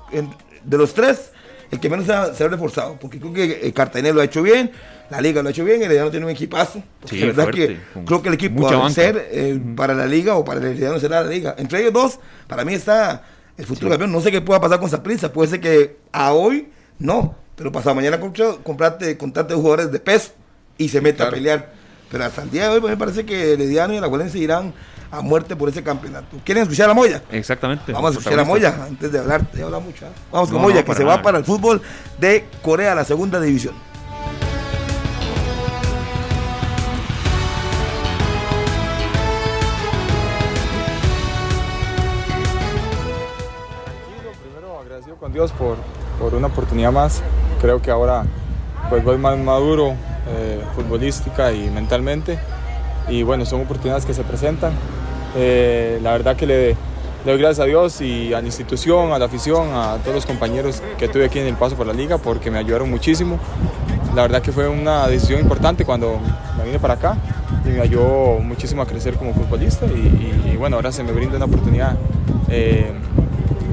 [0.64, 1.32] de los tres,
[1.72, 4.70] el que menos se ha, reforzado, porque creo que eh, Cartagena lo ha hecho bien,
[5.10, 6.80] la liga lo ha hecho bien, el Herediano tiene un equipazo.
[7.04, 7.76] Sí, la verdad que
[8.06, 11.00] creo que el equipo va a ser eh, para la liga o para el Herediano
[11.00, 11.56] será la liga.
[11.58, 13.24] Entre ellos dos, para mí está
[13.56, 14.12] el futuro campeón.
[14.12, 16.68] No sé qué pueda pasar con esa prisa, puede ser que a hoy
[17.00, 20.30] no, pero pasado mañana comprate, contrate jugadores de peso
[20.78, 21.72] y se meta a pelear.
[22.12, 24.72] Pero hasta el día de hoy me parece que el Herediano y la Valencia irán
[25.14, 26.36] a muerte por ese campeonato.
[26.44, 27.22] ¿Quieren escuchar a Moya?
[27.30, 27.92] Exactamente.
[27.92, 30.06] Vamos a escuchar a Moya antes de hablar, de hablar mucho.
[30.06, 30.10] ¿eh?
[30.32, 31.80] Vamos con Moya, que se va para el fútbol
[32.18, 33.74] de Corea, la segunda división.
[44.42, 45.76] Primero agradecido con Dios por,
[46.18, 47.22] por una oportunidad más.
[47.60, 48.24] Creo que ahora
[48.90, 49.94] pues voy más maduro
[50.26, 52.38] eh, futbolística y mentalmente.
[53.08, 54.72] Y bueno, son oportunidades que se presentan.
[55.36, 56.76] Eh, la verdad que le,
[57.24, 60.82] doy gracias a Dios y a la institución, a la afición, a todos los compañeros
[60.98, 63.38] que tuve aquí en el paso por la liga porque me ayudaron muchísimo.
[64.14, 66.20] La verdad que fue una decisión importante cuando
[66.56, 67.16] me vine para acá
[67.64, 71.46] y me ayudó muchísimo a crecer como futbolista y, bueno, ahora se me brinda una
[71.46, 71.96] oportunidad
[72.48, 72.92] eh,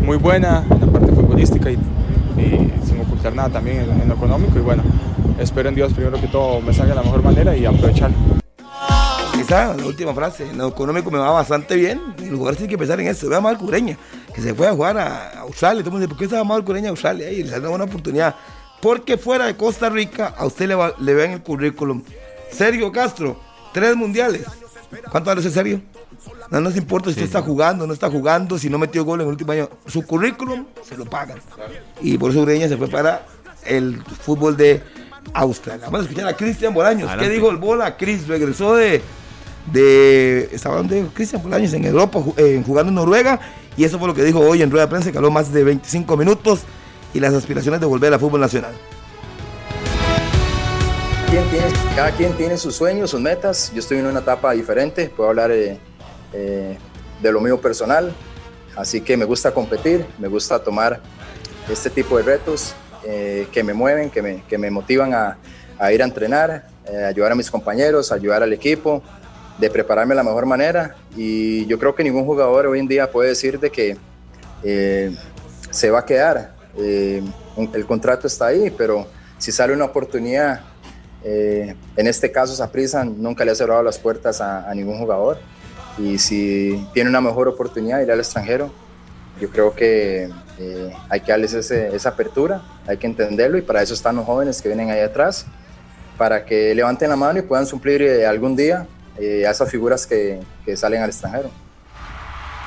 [0.03, 1.77] muy buena en la parte futbolística y,
[2.83, 4.81] sin ocultar nada también en, en, lo económico y bueno,
[5.39, 8.40] espero en Dios primero que todo me salga de la mejor manera y aprovecharlo
[9.49, 10.49] la última frase.
[10.49, 12.01] En lo económico me va bastante bien.
[12.19, 13.29] En lugar tiene que pensar en eso.
[13.29, 13.97] Ve a Marco Cureña,
[14.33, 15.81] que se fue a jugar a Australia.
[15.83, 17.31] Todo el mundo dice, ¿por qué se va Marco Cureña a Australia?
[17.31, 18.35] Y le da una oportunidad.
[18.81, 22.03] Porque fuera de Costa Rica, a usted le, va, le ven el currículum.
[22.51, 23.39] Sergio Castro,
[23.73, 24.43] tres mundiales.
[25.09, 25.81] ¿Cuánto vale ese Sergio?
[26.49, 29.27] No nos importa si usted está jugando, no está jugando, si no metió gol en
[29.27, 29.69] el último año.
[29.87, 31.39] Su currículum se lo pagan.
[32.01, 33.25] Y por eso Ureña se fue para
[33.65, 34.81] el fútbol de
[35.33, 35.85] Australia.
[35.85, 37.09] Vamos a escuchar a Cristian Bolaños.
[37.17, 37.95] ¿Qué dijo el bola?
[37.95, 39.01] Cris regresó de
[39.65, 43.39] de estaba donde Cristian Bolaños en Europa eh, jugando en Noruega
[43.77, 45.63] y eso fue lo que dijo hoy en rueda de prensa que habló más de
[45.63, 46.61] 25 minutos
[47.13, 48.73] y las aspiraciones de volver al fútbol nacional.
[51.95, 53.71] cada quien tiene sus sueños, sus metas.
[53.73, 55.77] Yo estoy en una etapa diferente, puedo hablar eh,
[56.33, 56.77] eh,
[57.21, 58.13] de lo mío personal,
[58.75, 60.99] así que me gusta competir, me gusta tomar
[61.69, 65.37] este tipo de retos que me mueven, que me, que me motivan a,
[65.79, 66.67] a, ir a entrenar,
[67.07, 69.01] ayudar a mis compañeros, ayudar al equipo,
[69.61, 73.11] de prepararme de la mejor manera y yo creo que ningún jugador hoy en día
[73.11, 73.95] puede decir de que
[74.63, 75.15] eh,
[75.69, 76.55] se va a quedar.
[76.77, 77.21] Eh,
[77.73, 79.05] el contrato está ahí, pero
[79.37, 80.61] si sale una oportunidad,
[81.23, 85.37] eh, en este caso Saprissa nunca le ha cerrado las puertas a, ningún jugador
[85.99, 88.71] y si tiene una mejor oportunidad ir al extranjero,
[89.39, 90.27] yo creo que
[91.09, 94.69] hay que darles esa apertura, hay que entenderlo y para eso están los jóvenes que
[94.69, 95.45] vienen ahí atrás,
[96.17, 98.87] para que levanten la mano y puedan suplir algún día
[99.17, 100.39] eh, a esas figuras que,
[100.75, 101.49] salen al extranjero.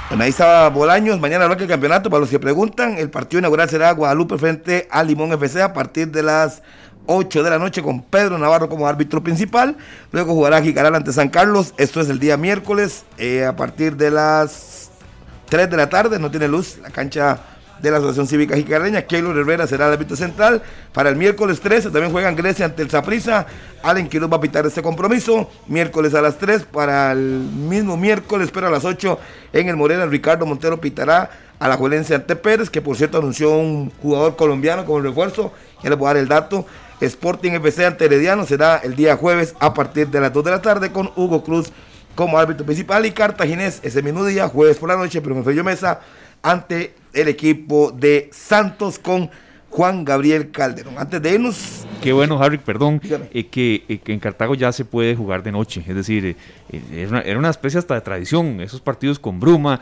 [0.08, 3.70] Bueno, ahí estaba Bolaños, mañana habrá el campeonato, para los que preguntan, el partido inaugural
[3.70, 6.62] será Guadalupe frente a Limón FC a partir de las
[7.06, 9.76] 8 de la noche con Pedro Navarro como árbitro principal,
[10.12, 14.10] luego jugará Jicaral ante San Carlos, esto es el día miércoles, eh, a partir de
[14.10, 14.90] las
[15.48, 17.38] 3 de la tarde, no tiene luz, la cancha
[17.84, 19.02] de la Asociación Cívica Jicareña.
[19.02, 20.62] Keylor Herrera será el árbitro central.
[20.92, 23.46] Para el miércoles 13 también juegan Grecia ante el Zaprisa.
[23.82, 25.48] Allen Quiroz va a pitar este compromiso.
[25.68, 26.64] Miércoles a las 3.
[26.64, 29.18] Para el mismo miércoles, pero a las 8
[29.52, 31.30] en el Morena, Ricardo Montero pitará
[31.60, 35.52] a la Juelense ante Pérez, que por cierto anunció un jugador colombiano como refuerzo.
[35.82, 36.66] Ya les voy a dar el dato.
[37.00, 40.62] Sporting FC ante Herediano será el día jueves a partir de las 2 de la
[40.62, 41.70] tarde con Hugo Cruz
[42.14, 45.54] como árbitro principal y Cartaginés ese mismo día, jueves por la noche, pero me fue
[45.54, 46.00] yo mesa
[46.44, 49.30] ante el equipo de Santos con
[49.74, 50.94] Juan Gabriel Calderón.
[50.98, 51.84] Antes de irnos...
[52.00, 53.00] Qué bueno, Harry, perdón,
[53.32, 56.36] eh, que, eh, que, en Cartago ya se puede jugar de noche, es decir,
[56.70, 59.80] eh, era, una, especie hasta de tradición, esos partidos con bruma,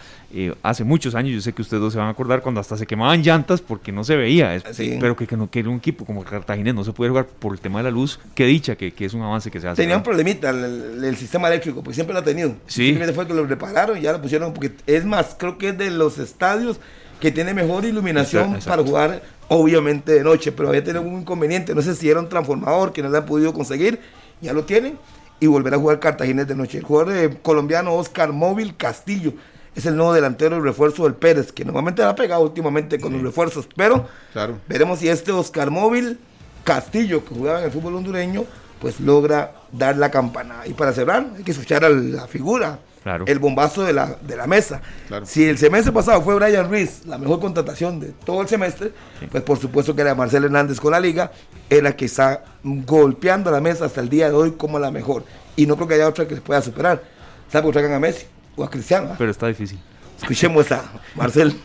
[0.63, 2.87] hace muchos años, yo sé que ustedes dos se van a acordar cuando hasta se
[2.87, 4.63] quemaban llantas porque no se veía,
[5.01, 7.61] pero que, que, no, que un equipo como Cartaginés no se puede jugar por el
[7.61, 9.83] tema de la luz, qué dicha, que, es un avance que se hace.
[9.83, 12.55] Tenía un problemita el, sistema eléctrico, porque siempre lo ha tenido.
[12.67, 12.87] Sí.
[12.87, 15.77] Simplemente fue que lo repararon y ya lo pusieron, porque es más, creo que es
[15.77, 16.79] de los estadios
[17.23, 19.23] que tiene mejor iluminación para jugar,
[19.53, 23.03] obviamente de noche, pero había tenido un inconveniente, no sé si era un transformador que
[23.03, 24.01] no le han podido conseguir,
[24.41, 24.99] ya lo tienen,
[25.41, 26.79] y volver a jugar Cartagena de noche.
[26.79, 29.35] El jugador eh, colombiano Oscar Móvil Castillo
[29.75, 33.23] es el nuevo delantero y refuerzo del Pérez, que normalmente ha pegado últimamente con los
[33.23, 34.59] refuerzos, pero claro.
[34.69, 36.19] veremos si este Oscar Móvil
[36.65, 38.45] Castillo, que jugaba en el fútbol hondureño,
[38.81, 40.63] pues logra dar la campana.
[40.67, 42.79] Y para cerrar, hay que escuchar a la figura
[43.27, 44.81] el bombazo de la, de la mesa.
[45.25, 48.93] Si el semestre pasado fue Brian Reese, la mejor contratación de todo el semestre,
[49.31, 51.33] pues por supuesto que era Marcelo Hernández con la liga,
[51.69, 55.25] es la que está golpeando la mesa hasta el día de hoy como la mejor.
[55.57, 57.03] Y no creo que haya otra que se pueda superar.
[57.51, 58.27] Salvo que traigan a Messi
[58.57, 59.15] o a Cristiano.
[59.19, 59.79] Pero está difícil.
[60.21, 60.83] Escuchemos a
[61.15, 61.59] Marcel.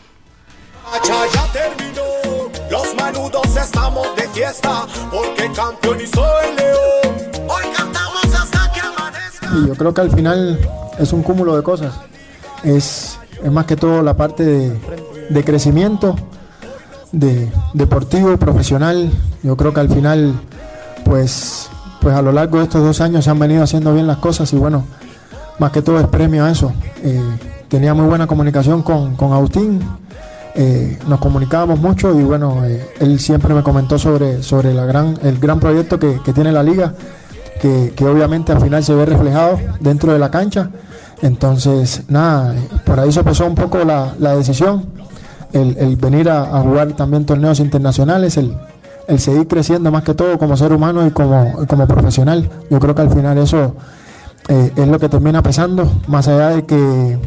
[1.05, 7.31] Ya terminó, los manudos estamos de fiesta, porque campeonizó el león.
[7.47, 9.47] Hoy cantamos hasta que amanezca.
[9.53, 10.59] Y yo creo que al final
[10.99, 11.93] es un cúmulo de cosas.
[12.63, 13.19] Es,
[13.51, 14.43] más que todo la parte
[15.29, 16.15] de, crecimiento,
[17.11, 19.11] de deportivo, profesional.
[19.43, 20.33] Yo creo que al final,
[21.05, 21.69] pues,
[22.01, 24.51] pues a lo largo de estos dos años se han venido haciendo bien las cosas
[24.53, 24.85] y bueno,
[25.59, 26.73] más que todo es premio a eso.
[27.03, 27.21] Eh,
[27.67, 29.81] tenía muy buena comunicación con, con Agustín,
[30.55, 35.15] eh, nos comunicábamos mucho y bueno, eh, él siempre me comentó sobre, sobre la gran,
[35.21, 36.95] el gran proyecto que, que tiene la liga,
[37.61, 40.71] que, que, obviamente al final se ve reflejado dentro de la cancha
[41.21, 42.55] entonces, nada,
[42.85, 44.85] por ahí se pasó un poco la, decisión,
[45.53, 48.55] el, venir a, jugar también torneos internacionales, el,
[49.19, 52.49] seguir creciendo más que todo como ser humano y como, como profesional.
[52.69, 53.73] Yo creo que al final eso
[54.47, 57.17] eh, es lo que termina pesando, más allá de que,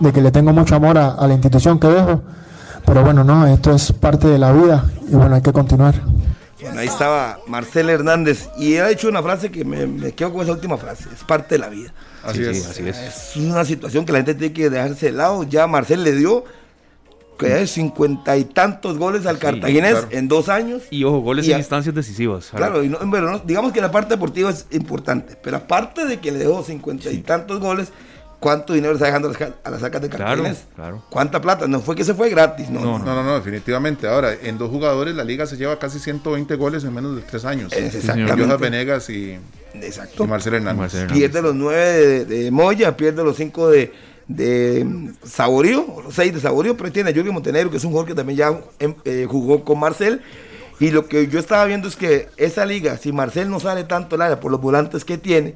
[0.00, 2.20] de que le tengo mucho amor a, la institución que dejo.
[2.84, 5.94] Pero bueno, no, esto es parte de la vida y bueno, hay que continuar.
[6.60, 10.42] Bueno, ahí estaba Marcel Hernández y ha dicho una frase que me, me quedo con
[10.42, 11.92] esa última frase, es parte de la vida.
[12.22, 12.66] Así, es.
[12.66, 12.98] así es.
[12.98, 15.42] Es una situación que la gente tiene que dejarse de lado.
[15.44, 16.44] Ya Marcel le dio
[17.38, 20.82] que es cincuenta y tantos goles al cartaginés en dos años.
[20.90, 22.50] Y ojo, goles en instancias decisivas.
[22.54, 22.94] Claro, y
[23.44, 27.18] digamos que la parte deportiva es importante, pero aparte de que le dejó cincuenta y
[27.18, 27.88] tantos goles,
[28.40, 29.30] ¿cuánto dinero está dejando
[29.62, 30.64] a las sacas de cartaginés?
[30.74, 31.68] Claro, ¿Cuánta plata?
[31.68, 34.08] No fue que se fue gratis, no no, no no, definitivamente.
[34.08, 37.44] Ahora, en dos jugadores la liga se lleva casi 120 goles en menos de tres
[37.44, 37.72] años.
[37.72, 38.56] Exactamente.
[38.56, 39.38] Venegas y
[39.74, 40.26] Exacto.
[40.26, 41.06] Marcelo Hernández.
[41.12, 43.92] Pierde los nueve de, Moya, pierde los cinco de,
[44.26, 48.08] de Saborío, los seis de Saborío, pero tiene a Julio Montenegro, que es un jugador
[48.08, 50.22] que también ya em, eh, jugó con Marcel.
[50.80, 54.16] Y lo que yo estaba viendo es que esa liga, si Marcel no sale tanto
[54.16, 55.54] el área por los volantes que tiene,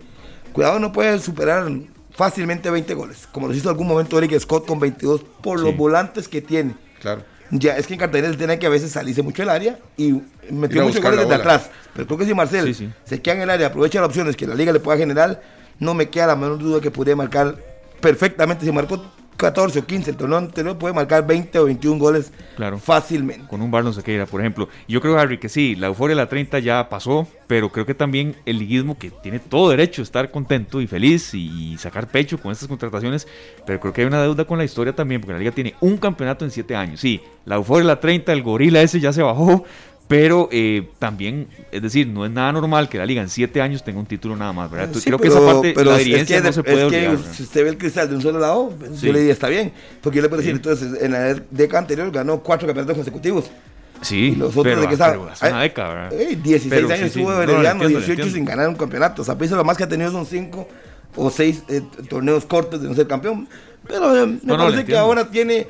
[0.52, 1.66] cuidado, no puede superar
[2.14, 5.76] fácilmente 20 goles, como lo hizo en algún momento Eric Scott con 22 por los
[5.76, 6.74] volantes que tiene.
[7.00, 7.22] Claro.
[7.50, 10.82] Ya, es que en Cartagena tiene que a veces salirse mucho el área y metió
[10.82, 11.70] muchos goles desde atrás.
[11.92, 14.54] Pero creo que si Marcel se queda en el área, aprovecha las opciones que la
[14.54, 15.42] liga le pueda generar,
[15.78, 17.56] no me queda la menor duda que podría marcar
[18.00, 18.64] perfectamente.
[18.64, 19.04] Si marcó
[19.36, 22.78] 14 o 15, el torneo anterior puede marcar 20 o 21 goles claro.
[22.78, 23.46] fácilmente.
[23.48, 24.68] Con un Barno Sequeira, por ejemplo.
[24.88, 27.94] Yo creo, Harry, que sí, la euforia de la 30 ya pasó, pero creo que
[27.94, 32.38] también el liguismo, que tiene todo derecho a estar contento y feliz y sacar pecho
[32.38, 33.26] con estas contrataciones,
[33.66, 35.96] pero creo que hay una deuda con la historia también, porque la liga tiene un
[35.96, 37.00] campeonato en 7 años.
[37.00, 39.64] Sí, la euforia de la 30, el gorila ese ya se bajó,
[40.06, 43.82] pero eh, también, es decir, no es nada normal que la liga en siete años
[43.82, 44.94] tenga un título nada más, ¿verdad?
[45.02, 47.18] creo que esa parte pero la dirigencia no se puede olvidar.
[47.32, 49.72] si usted ve el cristal de un solo lado, yo le diría está bien.
[50.02, 53.50] Porque yo le puedo decir, entonces, en la década anterior ganó cuatro campeonatos consecutivos.
[54.02, 56.20] Sí, los otros pero, de que pero hace una década, ¿verdad?
[56.20, 59.22] Eh, 16 años estuvo sí, Herediano, 18 sin ganar un campeonato.
[59.22, 60.68] O sea, pienso lo más que ha tenido son cinco
[61.16, 61.80] o seis eh,
[62.10, 63.48] torneos cortos de no ser campeón.
[63.86, 65.66] Pero eh, me parece que ahora tiene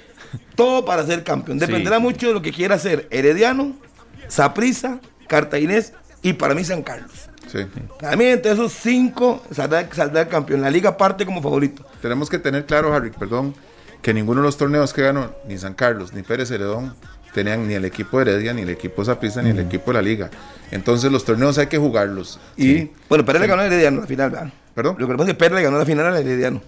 [0.57, 1.59] todo para ser campeón.
[1.59, 3.84] Dependerá mucho de lo que quiera hacer Herediano
[4.29, 7.29] Saprisa, Cartaginés y para mí San Carlos.
[7.51, 7.66] Sí.
[8.01, 10.61] Para mí, entre esos cinco, saldrá, el campeón.
[10.61, 11.87] La liga parte como favorito.
[12.03, 13.55] Tenemos que tener claro, Harry, perdón,
[14.03, 16.95] que ninguno de los torneos que ganó, ni San Carlos, ni Pérez Heredón,
[17.33, 20.03] tenían ni el equipo de Heredia, ni el equipo Zaprisa, ni el equipo de la
[20.03, 20.31] Liga.
[20.70, 22.41] Entonces los torneos hay que jugarlos.
[22.57, 24.53] Y, bueno, Pérez le ganó a Herediano la final, ¿verdad?
[24.75, 24.97] ¿Perdón?
[24.99, 26.62] Lo que pasa es que Pérez le ganó la final al Herediano.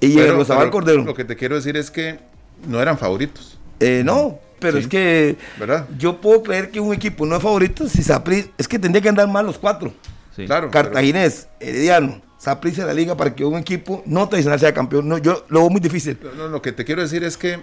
[0.00, 1.04] Y el Rosabal Cordero.
[1.04, 2.18] Lo que te quiero decir es que
[2.66, 3.58] no eran favoritos.
[3.80, 5.86] Eh, no, pero es que ¿verdad?
[5.98, 9.08] yo puedo creer que un equipo no es favorito si Saprissa, es que tendría que
[9.08, 9.92] andar mal los cuatro.
[10.34, 10.70] Claro.
[10.70, 15.08] Cartaginés, Herediano, Saprissa de la liga para que un equipo no tradicional sea campeón.
[15.08, 16.18] No, yo lo veo muy difícil.
[16.36, 17.60] No, lo que te quiero decir es que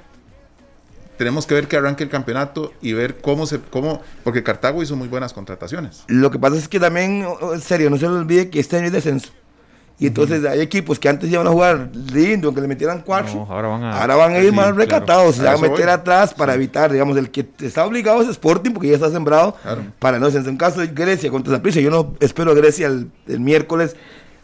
[1.18, 4.96] tenemos que ver que arranque el campeonato y ver cómo se, cómo, porque Cartago hizo
[4.96, 6.04] muy buenas contrataciones.
[6.08, 8.86] Lo que pasa es que también, en serio, no se le olvide que este año
[8.86, 9.30] hay descenso.
[10.00, 13.46] Y entonces hay equipos que antes iban a jugar lindo, que le metieran cuatro.
[13.50, 15.58] ahora van a, ahora van a ir sí, más recatados, claro.
[15.58, 15.94] se van a meter voy.
[15.94, 19.56] atrás para evitar, digamos, el que está obligado es Sporting porque ya está sembrado
[20.00, 23.40] para no En caso de Grecia contra Zaprisa, yo no espero a Grecia el, el
[23.40, 23.96] miércoles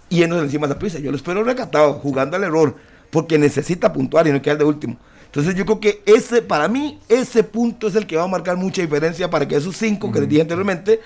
[0.09, 2.75] yéndose encima de Zaprisa, yo lo espero recatado, jugando al error,
[3.09, 4.97] porque necesita puntuar y no quedar de último.
[5.25, 8.57] Entonces yo creo que ese, para mí, ese punto es el que va a marcar
[8.57, 10.99] mucha diferencia para que esos cinco que les dije anteriormente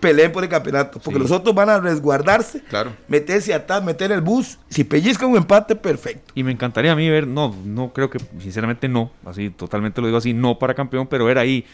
[0.00, 2.92] peleen por el campeonato, porque los otros van a resguardarse, Claro.
[3.08, 6.32] meterse atrás, meter el bus, si pellizcan un empate, perfecto.
[6.34, 10.06] Y me encantaría a mí ver, no, no creo que, sinceramente no, así, totalmente lo
[10.06, 11.64] digo así, no para campeón, pero ver ahí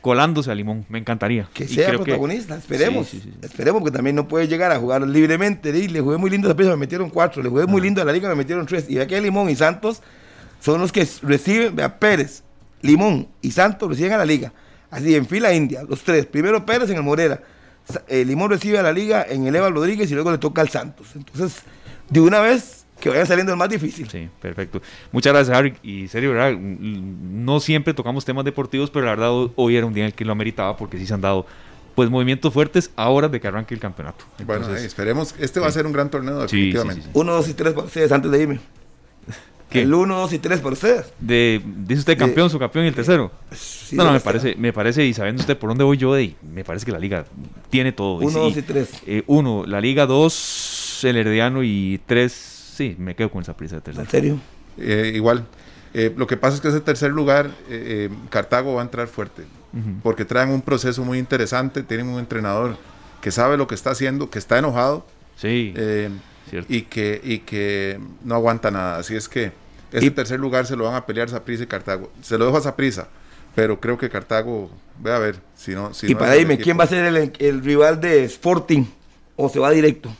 [0.00, 1.48] colándose a Limón, me encantaría.
[1.52, 3.06] Que sea creo protagonista, esperemos.
[3.08, 3.38] Sí, sí, sí.
[3.42, 5.72] Esperemos porque también no puede llegar a jugar libremente.
[5.72, 7.42] Le jugué muy lindo a Zaprisa, me metieron cuatro.
[7.42, 8.88] Le jugué muy lindo a la liga, me metieron tres.
[8.88, 10.00] Y aquí Limón y Santos
[10.60, 12.42] son los que reciben, vea, Pérez,
[12.80, 14.52] Limón y Santos reciben a la liga.
[14.90, 16.24] Así en fila india, los tres.
[16.24, 17.42] Primero Pérez en el Morera.
[18.08, 20.68] Eh, Limón recibe a la liga en el Eva Rodríguez y luego le toca al
[20.68, 21.08] Santos.
[21.14, 21.62] Entonces,
[22.08, 24.08] de una vez que vayan saliendo el más difícil.
[24.10, 24.80] Sí, perfecto.
[25.10, 25.74] Muchas gracias, Harry.
[25.82, 26.52] Y serio, ¿verdad?
[26.58, 30.14] No siempre tocamos temas deportivos, pero la verdad ho- hoy era un día en el
[30.14, 31.46] que lo ameritaba porque sí se han dado
[31.94, 34.24] pues movimientos fuertes ahora de que arranque el campeonato.
[34.46, 35.34] Bueno, eh, esperemos.
[35.38, 37.02] Este va a ser un gran torneo, Sí, sí, definitivamente.
[37.02, 37.18] sí, sí.
[37.18, 38.60] Uno, dos y tres para ustedes antes de irme.
[39.70, 39.82] ¿Qué?
[39.82, 41.12] El uno, dos y tres para ustedes.
[41.20, 43.30] de, dice usted campeón, su campeón y el tercero.
[43.52, 46.34] Sí, no, no, me parece, me parece, y sabiendo usted por dónde voy yo, de,
[46.52, 47.24] me parece que la liga
[47.70, 48.14] tiene todo.
[48.16, 48.90] Uno, sí, dos y tres.
[49.06, 53.76] eh, uno, la liga, dos, el Herediano y tres, sí, me quedo con esa prisa
[53.76, 54.04] de tercero.
[54.04, 54.40] ¿En serio?
[54.78, 55.46] Eh, igual.
[55.94, 59.08] Eh, lo que pasa es que ese tercer lugar, eh, eh, Cartago va a entrar
[59.08, 59.42] fuerte,
[60.02, 62.76] porque traen un proceso muy interesante, tienen un entrenador
[63.20, 65.06] que sabe lo que está haciendo, que está enojado
[65.36, 66.10] Sí, eh,
[66.48, 66.72] cierto.
[66.72, 68.98] y, que, y que no aguanta nada.
[68.98, 69.52] Así es que
[69.92, 72.10] este Y- tercer lugar se lo van a pelear Saprissa y Cartago.
[72.22, 73.08] Se lo dejo a Saprissa,
[73.54, 75.92] pero creo que Cartago, ve a ver, si no...
[75.94, 76.62] Si y no para equipo.
[76.62, 78.84] ¿quién va a ser el, el rival de Sporting?
[79.36, 80.10] ¿O se va directo?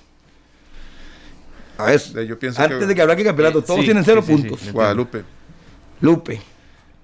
[1.78, 4.04] A ver, Yo pienso antes que de que arranque el campeonato, Eh, todos sí, tienen
[4.04, 4.48] cero sí, sí, sí.
[4.48, 4.72] puntos.
[4.72, 5.22] Guadalupe.
[6.00, 6.40] Lupe.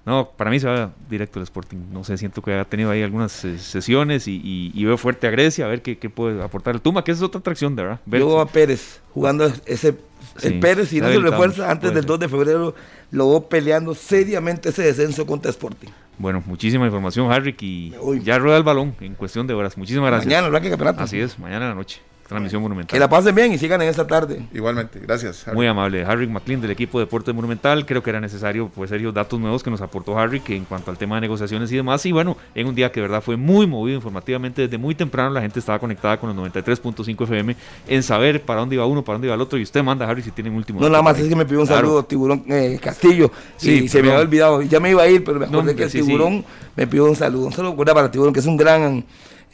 [0.07, 1.77] No, para mí se va directo el Sporting.
[1.91, 5.27] No sé, siento que ha tenido ahí algunas eh, sesiones y, y- y veo fuerte
[5.27, 7.75] a Grecia, a ver qué, qué puede aportar el Tuma, que esa es otra atracción,
[7.75, 7.99] de verdad.
[8.05, 9.97] Ver- Luego a Pérez, jugando ese.
[10.37, 12.07] Sí, el Pérez, si no se refuerza antes del ser.
[12.07, 12.75] 2 de febrero,
[13.11, 15.89] lo veo peleando seriamente ese descenso contra Sporting.
[16.17, 17.93] Bueno, muchísima información, Harry, y
[18.23, 19.77] ya rueda el balón en cuestión de horas.
[19.77, 20.25] Muchísimas gracias.
[20.27, 21.03] Mañana arranque el campeonato.
[21.03, 22.01] Así es, mañana en la noche.
[22.27, 22.93] Transmisión monumental.
[22.93, 24.41] Que la pasen bien y sigan en esta tarde.
[24.53, 25.47] Igualmente, gracias.
[25.47, 25.55] Harry.
[25.55, 26.03] Muy amable.
[26.03, 27.85] Harry McLean del equipo Deporte Monumental.
[27.85, 30.91] Creo que era necesario, pues, serios datos nuevos que nos aportó Harry que en cuanto
[30.91, 32.05] al tema de negociaciones y demás.
[32.05, 34.63] Y bueno, en un día que de verdad fue muy movido informativamente.
[34.63, 37.55] Desde muy temprano la gente estaba conectada con los 93.5 FM
[37.87, 39.57] en saber para dónde iba uno, para dónde iba el otro.
[39.57, 40.81] Y usted manda, Harry, si tiene un último.
[40.81, 41.81] No, nada más es que me pidió un Claro.
[41.87, 43.31] saludo Tiburón eh, Castillo.
[43.55, 44.61] Sí, y se me había olvidado.
[44.63, 46.05] Ya me iba a ir, pero me No, acordé hombre, que el sí, sí.
[46.05, 46.43] Tiburón
[46.75, 47.45] me pidió un saludo.
[47.47, 49.05] Un saludo para Tiburón, que es un gran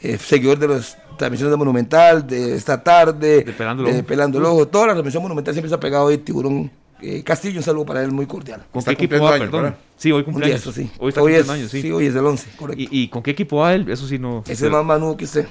[0.02, 4.06] eh, seguidor de las transmisiones de Monumental, de esta tarde, De Pelando el Ojo.
[4.06, 4.68] Pelando el Ojo.
[4.68, 7.58] Toda la transmisión Monumental siempre se ha pegado ahí Tiburón eh, Castillo.
[7.58, 8.64] Un saludo para él muy cordial.
[8.72, 9.62] ¿Con Está qué equipo va, perdón?
[9.62, 9.78] ¿verdad?
[9.96, 10.60] Sí, hoy cumpleaños.
[10.60, 10.90] eso sí.
[10.98, 11.82] Hoy está hoy, es, años, sí.
[11.82, 12.82] sí, hoy es el 11, correcto.
[12.82, 13.88] ¿Y, y con qué equipo va él?
[13.90, 14.42] Eso sí no.
[14.46, 15.46] Ese es más manudo que usted.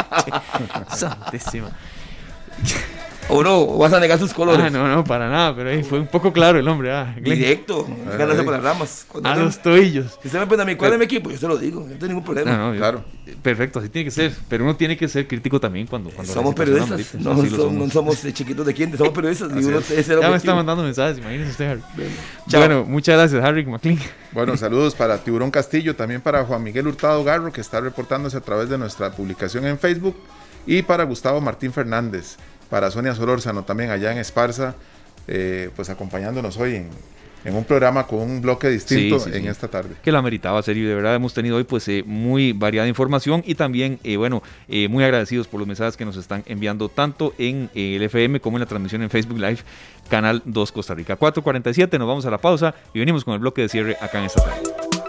[0.94, 1.70] Santísima.
[3.30, 3.58] ¿O no?
[3.60, 4.64] ¿O vas a negar sus colores?
[4.66, 6.92] Ah, no, no, para nada, pero ahí fue un poco claro el hombre.
[6.92, 7.14] Ah.
[7.20, 7.86] Directo.
[8.18, 9.06] Ganarse por las ramas.
[9.08, 10.18] Cuando A no- los tobillos.
[10.20, 11.30] Si usted me pregunta a mí, ¿cuál es mi equipo?
[11.30, 12.50] Yo se lo digo, no tengo ningún problema.
[12.56, 13.04] No, no, Claro.
[13.42, 14.32] Perfecto, así tiene que ser.
[14.48, 16.10] Pero uno tiene que ser crítico también cuando.
[16.10, 17.72] cuando somos periodistas, no, somos.
[17.72, 19.50] no somos chiquitos de quién, somos periodistas.
[19.54, 19.90] y Así uno, es.
[19.92, 21.80] ese era Ya me está mandando mensajes, imagínese usted, Harry.
[22.48, 22.60] Chao.
[22.60, 23.98] Bueno, muchas gracias, Harry McLean.
[24.32, 28.40] Bueno, saludos para Tiburón Castillo, también para Juan Miguel Hurtado Garro, que está reportándose a
[28.40, 30.16] través de nuestra publicación en Facebook,
[30.66, 32.36] y para Gustavo Martín Fernández,
[32.70, 34.74] para Sonia Solórzano, también allá en Esparza,
[35.28, 36.88] eh, pues acompañándonos hoy en,
[37.44, 39.48] en un programa con un bloque distinto Sí, sí, en sí.
[39.48, 39.94] esta tarde.
[40.02, 43.54] Que la meritaba serio, de verdad hemos tenido hoy pues eh, muy variada información y
[43.54, 47.70] también, eh, bueno, eh, muy agradecidos por los mensajes que nos están enviando tanto en
[47.74, 49.58] el FM como en la transmisión en Facebook Live,
[50.08, 51.18] Canal 2 Costa Rica.
[51.18, 54.24] 4.47, nos vamos a la pausa y venimos con el bloque de cierre acá en
[54.26, 54.99] esta tarde.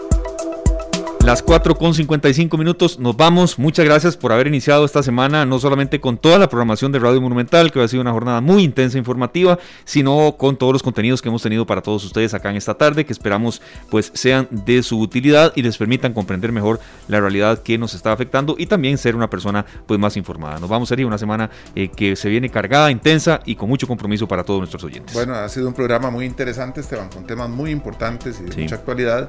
[1.24, 3.56] Las 4 con 55 minutos, nos vamos.
[3.56, 7.20] Muchas gracias por haber iniciado esta semana, no solamente con toda la programación de Radio
[7.20, 11.22] Monumental, que ha sido una jornada muy intensa e informativa, sino con todos los contenidos
[11.22, 14.82] que hemos tenido para todos ustedes acá en esta tarde, que esperamos pues sean de
[14.82, 18.98] su utilidad y les permitan comprender mejor la realidad que nos está afectando y también
[18.98, 20.58] ser una persona pues más informada.
[20.58, 23.86] Nos vamos a ir una semana eh, que se viene cargada, intensa y con mucho
[23.86, 25.14] compromiso para todos nuestros oyentes.
[25.14, 28.74] Bueno, ha sido un programa muy interesante, Esteban, con temas muy importantes y de mucha
[28.74, 29.28] actualidad.